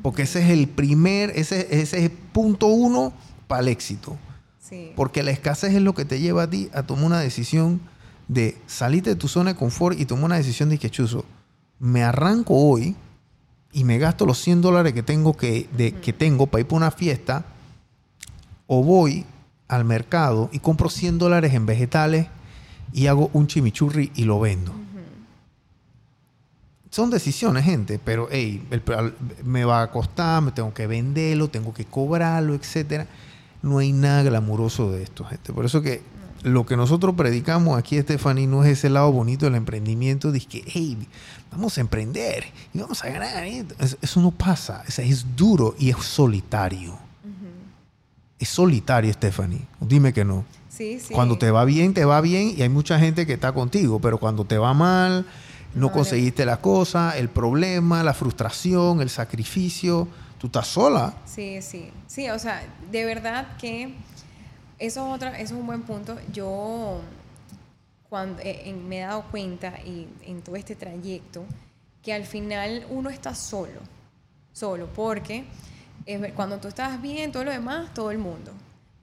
[0.03, 3.11] Porque ese es el primer, ese, ese es punto uno
[3.47, 4.17] para el éxito.
[4.59, 4.91] Sí.
[4.95, 7.81] Porque la escasez es lo que te lleva a ti a tomar una decisión
[8.27, 11.25] de salirte de tu zona de confort y tomar una decisión de que, chuzo,
[11.79, 12.95] me arranco hoy
[13.71, 16.77] y me gasto los 100 dólares que tengo, que, de, que tengo para ir para
[16.77, 17.45] una fiesta
[18.67, 19.25] o voy
[19.67, 22.27] al mercado y compro 100 dólares en vegetales
[22.93, 24.73] y hago un chimichurri y lo vendo.
[26.89, 28.67] Son decisiones, gente, pero hey,
[29.43, 33.07] me va a costar, me tengo que venderlo, tengo que cobrarlo, etcétera.
[33.61, 35.53] No hay nada glamuroso de esto, gente.
[35.53, 36.01] Por eso que
[36.41, 40.63] lo que nosotros predicamos aquí, Stephanie, no es ese lado bonito del emprendimiento, de que,
[40.65, 40.97] hey,
[41.51, 43.43] vamos a emprender y vamos a ganar.
[43.43, 46.97] Eso no pasa, es duro y es solitario
[48.39, 49.67] es solitario, Stephanie.
[49.81, 50.45] Dime que no.
[50.79, 51.13] Sí, sí.
[51.13, 54.17] Cuando te va bien, te va bien y hay mucha gente que está contigo, pero
[54.17, 55.25] cuando te va mal,
[55.75, 60.07] no conseguiste la cosa, el problema, la frustración, el sacrificio,
[60.37, 61.15] tú estás sola.
[61.25, 61.91] Sí, sí.
[62.07, 63.93] Sí, o sea, de verdad que
[64.77, 66.17] eso es, otra, eso es un buen punto.
[66.31, 67.01] Yo
[68.07, 71.43] cuando eh, me he dado cuenta y, en todo este trayecto
[72.01, 73.81] que al final uno está solo,
[74.53, 75.43] solo, porque
[76.37, 78.53] cuando tú estás bien, todo lo demás, todo el mundo.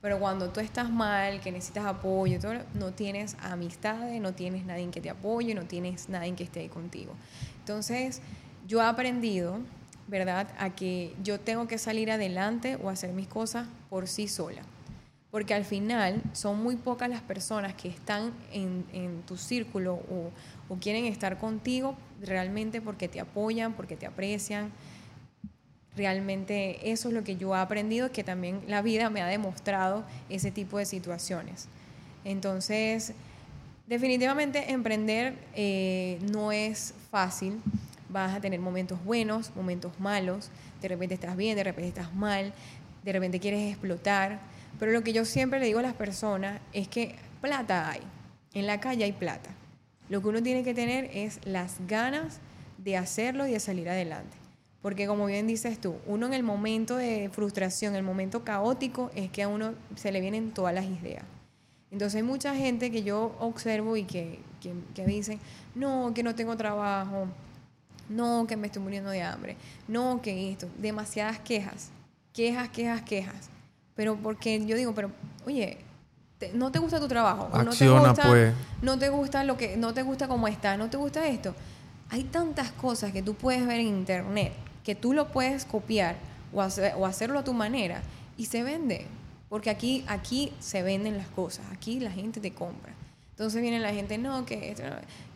[0.06, 4.88] Pero cuando tú estás mal, que necesitas apoyo, todo, no tienes amistades, no tienes nadie
[4.92, 7.12] que te apoye, no tienes nadie que esté ahí contigo.
[7.58, 8.22] Entonces,
[8.68, 9.58] yo he aprendido,
[10.06, 14.62] ¿verdad?, a que yo tengo que salir adelante o hacer mis cosas por sí sola.
[15.32, 20.30] Porque al final son muy pocas las personas que están en, tu círculo o,
[20.68, 24.70] o quieren estar contigo realmente porque te apoyan, porque te aprecian
[25.96, 30.04] realmente eso es lo que yo he aprendido, que también la vida me ha demostrado
[30.28, 31.68] ese tipo de situaciones.
[32.24, 33.12] Entonces,
[33.86, 37.60] definitivamente emprender eh, no es fácil,
[38.08, 42.52] vas a tener momentos buenos, momentos malos, de repente estás bien, de repente estás mal,
[43.02, 44.40] de repente quieres explotar,
[44.78, 48.02] pero lo que yo siempre le digo a las personas es que plata hay,
[48.52, 49.50] en la calle hay plata.
[50.08, 52.40] Lo que uno tiene que tener es las ganas
[52.78, 54.36] de hacerlo y de salir adelante.
[54.82, 59.10] Porque como bien dices tú, uno en el momento de frustración, en el momento caótico,
[59.14, 61.24] es que a uno se le vienen todas las ideas.
[61.90, 64.40] Entonces hay mucha gente que yo observo y que,
[64.94, 65.40] que, dicen,
[65.74, 67.26] no, que no tengo trabajo,
[68.08, 69.56] no, que me estoy muriendo de hambre,
[69.88, 71.90] no, que esto, demasiadas quejas,
[72.32, 73.50] quejas, quejas, quejas.
[73.94, 75.10] Pero porque yo digo, pero
[75.46, 75.78] oye,
[76.52, 78.54] no te gusta tu trabajo, no te gusta, pues.
[78.82, 81.54] no te gusta lo que, no te gusta cómo está, no te gusta esto.
[82.10, 84.52] Hay tantas cosas que tú puedes ver en internet
[84.86, 86.14] que tú lo puedes copiar
[86.52, 88.02] o, o hacerlo a tu manera
[88.36, 89.08] y se vende.
[89.48, 92.92] Porque aquí, aquí se venden las cosas, aquí la gente te compra.
[93.30, 94.84] Entonces viene la gente, no, que esto,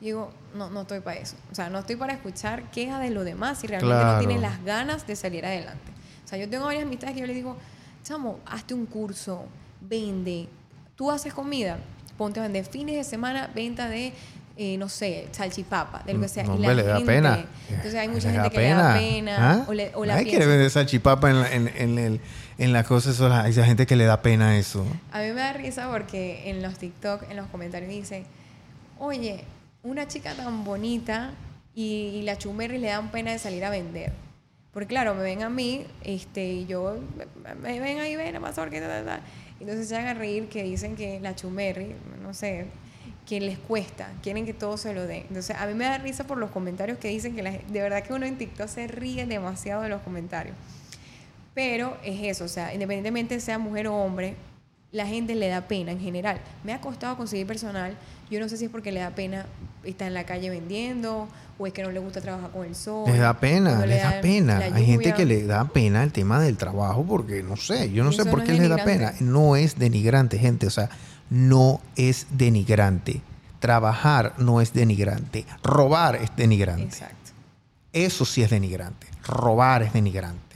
[0.01, 1.35] digo, no, no estoy para eso.
[1.51, 4.63] O sea, no estoy para escuchar quejas de lo demás si realmente no tienen las
[4.65, 5.91] ganas de salir adelante.
[6.25, 7.57] O sea, yo tengo varias amistades que yo les digo,
[8.05, 9.47] chamo, hazte un curso,
[9.81, 10.49] vende.
[10.95, 11.81] Tú haces comida,
[12.17, 14.13] ponte a vender fines de semana, venta de
[14.57, 16.45] eh, no sé, salchipapa, de lo que sea.
[16.45, 17.47] y la le da pena.
[17.69, 19.53] Entonces hay mucha gente que le da pena.
[19.53, 19.65] ¿Ah?
[19.69, 22.21] O, le, o la quiere vender salchipapa en, en, en,
[22.59, 24.87] en la cosa, eso, hay gente que le da pena eso.
[25.13, 28.25] A mí me da risa porque en los TikTok, en los comentarios dicen,
[28.99, 29.45] oye,
[29.83, 31.33] una chica tan bonita
[31.75, 34.13] y, y la chumerri le dan pena de salir a vender.
[34.73, 36.99] Porque claro, me ven a mí, este, y yo,
[37.61, 39.21] me ven ahí, ven a más que tal, tal.
[39.59, 42.67] Entonces se van a reír que dicen que la chumerri, no sé,
[43.31, 45.23] que les cuesta, quieren que todo se lo den.
[45.29, 48.13] Entonces, a mí me da risa por los comentarios que dicen que de verdad que
[48.13, 50.57] uno en TikTok se ríe demasiado de los comentarios.
[51.55, 54.35] Pero es eso, o sea, independientemente sea mujer o hombre,
[54.91, 56.41] la gente le da pena en general.
[56.65, 57.97] Me ha costado conseguir personal.
[58.33, 59.47] Yo no sé si es porque le da pena
[59.85, 63.09] estar en la calle vendiendo o es que no le gusta trabajar con el sol.
[63.09, 64.59] Le da pena, le, da, pena.
[64.59, 68.11] Hay gente que le da pena el tema del trabajo porque no sé, yo no
[68.11, 69.15] sé por qué le da pena.
[69.21, 70.91] No es denigrante, gente, o sea,
[71.31, 73.23] no es denigrante.
[73.59, 75.47] Trabajar no es denigrante.
[75.63, 76.85] Robar es denigrante.
[76.85, 77.31] Exacto.
[77.93, 79.07] Eso sí es denigrante.
[79.25, 80.51] Robar es denigrante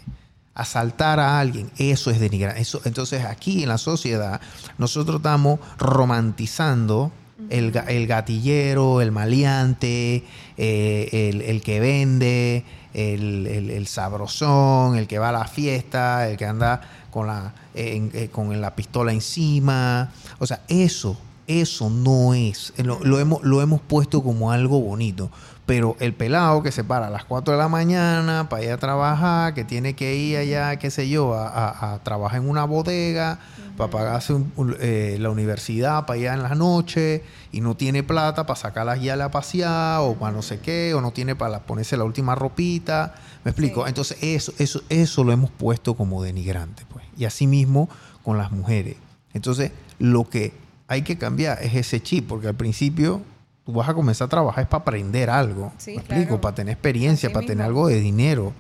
[0.55, 2.61] asaltar a alguien, eso es denigrante.
[2.61, 4.41] Eso, entonces aquí en la sociedad
[4.79, 7.13] nosotros estamos romantizando
[7.51, 7.73] el,
[8.07, 10.25] gatillero, el maleante,
[10.57, 12.65] eh, el, que vende,
[12.95, 16.81] el, sabrosón, el que va a la fiesta, el que anda
[17.15, 20.11] con la, eh, con la pistola encima.
[20.41, 25.31] O sea, eso, eso no es, lo, hemos, lo hemos puesto como algo bonito.
[25.65, 28.79] Pero el pelado que se para a las 4 de la mañana para ir a
[28.79, 33.39] trabajar, que tiene que ir allá, qué sé yo, a, trabajar en una bodega,
[33.77, 34.35] para pagarse
[34.81, 39.15] eh, la universidad para ir en la noche, y no tiene plata para sacarlas ya
[39.15, 42.35] a la pasear, o para no sé qué, o no tiene para ponerse la última
[42.35, 43.15] ropita.
[43.45, 43.87] ¿Me explico?
[43.87, 46.94] Entonces, eso, eso, eso lo hemos puesto como denigrante, pues.
[47.17, 47.89] Y así mismo
[48.23, 48.97] con las mujeres.
[49.33, 50.53] Entonces, lo que
[50.89, 53.23] hay que cambiar es ese chip, porque al principio
[53.65, 55.73] tú vas a comenzar a trabajar es para aprender algo.
[55.87, 56.41] ¿Me explico?
[56.41, 58.53] Para tener experiencia, para tener algo de dinero.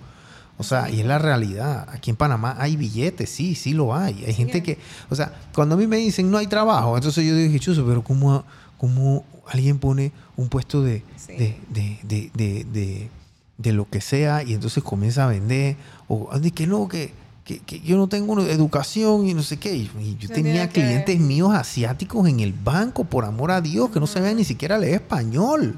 [0.56, 1.86] O sea, y es la realidad.
[1.90, 4.24] Aquí en Panamá hay billetes, sí, sí lo hay.
[4.24, 4.78] Hay gente que,
[5.10, 8.02] o sea, cuando a mí me dicen no hay trabajo, entonces yo dije, chuso, pero
[8.02, 8.44] ¿cómo,
[8.78, 13.10] cómo alguien pone un puesto de, de, de, de,
[13.58, 15.76] de, lo que sea y entonces comienza a vender?
[16.06, 17.12] O que no, que
[17.44, 19.76] que, yo no tengo educación y no sé qué.
[19.76, 24.06] Y yo tenía clientes míos asiáticos en el banco, por amor a Dios, que no
[24.06, 25.76] sabían ni siquiera leer español.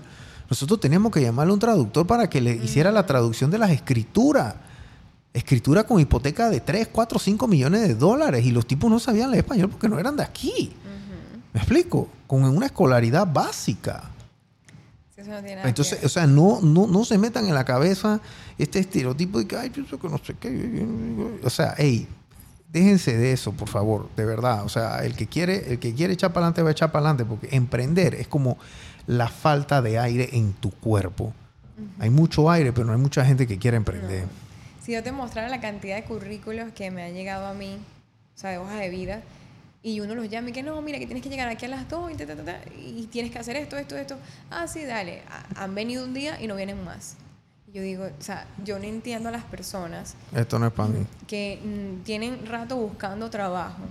[0.48, 3.70] Nosotros teníamos que llamarle a un traductor para que le hiciera la traducción de las
[3.70, 4.54] escrituras.
[5.34, 8.46] Escritura con hipoteca de 3, 4, 5 millones de dólares.
[8.46, 10.72] Y los tipos no sabían leer español porque no eran de aquí.
[11.52, 12.08] ¿Me explico?
[12.28, 14.10] Con una escolaridad básica.
[15.16, 18.20] Entonces, o sea, no, no, no se metan en la cabeza
[18.58, 20.86] este estereotipo de que, ay, pienso que no sé qué.
[21.42, 22.06] O sea, hey,
[22.70, 24.64] déjense de eso, por favor, de verdad.
[24.64, 27.08] O sea, el que quiere, el que quiere echar para adelante va a echar para
[27.08, 28.58] adelante, porque emprender es como
[29.06, 31.32] la falta de aire en tu cuerpo.
[31.98, 34.26] Hay mucho aire, pero no hay mucha gente que quiera emprender.
[34.82, 37.78] Si yo te mostrara la cantidad de currículos que me han llegado a mí,
[38.34, 39.22] o sea, de hojas de vida,
[39.86, 41.88] y uno los llama y que no, mira, que tienes que llegar aquí a las
[41.88, 42.10] 2
[42.76, 44.16] y, tienes que hacer esto, esto, esto.
[44.50, 45.22] Ah, sí, dale.
[45.54, 47.14] Han venido un día y no vienen más.
[47.72, 50.16] Yo digo, o sea, yo no entiendo a las personas.
[50.34, 51.06] Esto no es para mí.
[51.28, 53.82] Que mm, tienen rato buscando trabajo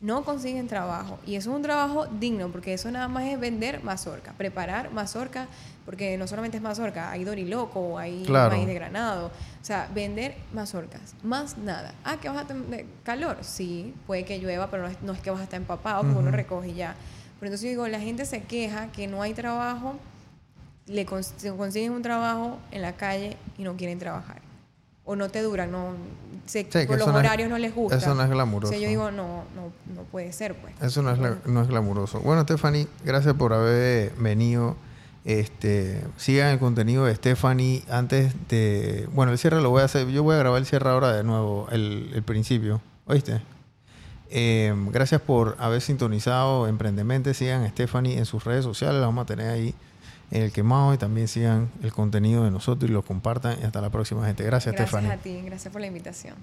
[0.00, 1.18] no consiguen trabajo.
[1.26, 5.46] Y eso es un trabajo digno, porque eso nada más es vender mazorca, preparar mazorca,
[5.84, 9.26] porque no solamente es mazorca, hay doriloco, hay maíz de granado.
[9.26, 11.94] O sea, vender mazorcas, más nada.
[12.04, 13.38] Ah, que vas a tener calor.
[13.42, 16.72] Sí, puede que llueva, pero no es, que vas a estar empapado, porque uno recoge
[16.72, 16.94] ya.
[17.38, 19.96] Pero entonces yo digo, la gente se queja que no hay trabajo,
[20.86, 24.49] le consiguen un trabajo en la calle y no quieren trabajar.
[25.10, 25.94] O no te duran, no
[26.86, 27.96] por los horarios no les gusta.
[27.96, 28.68] Eso no es glamuroso.
[28.68, 30.72] O sea, yo digo, no, no, no puede ser, pues.
[30.80, 32.20] Eso no es, no es glamuroso.
[32.20, 34.76] Bueno, Stephanie, gracias por haber venido.
[35.24, 39.08] Este, sigan el contenido de Stephanie antes de...
[39.12, 40.06] Bueno, el cierre lo voy a hacer.
[40.08, 42.80] Yo voy a grabar el cierre ahora de nuevo, el, el principio.
[43.06, 43.42] ¿Oíste?
[44.30, 47.34] Eh, gracias por haber sintonizado Emprendemente.
[47.34, 49.00] Sigan a Stephanie en sus redes sociales.
[49.00, 49.74] La vamos a tener ahí
[50.30, 53.58] en el quemado y también sigan el contenido de nosotros y lo compartan.
[53.60, 54.44] Y hasta la próxima, gente.
[54.44, 55.12] Gracias, Gracias Stephanie.
[55.12, 55.42] a ti.
[55.44, 56.34] Gracias por la invitación.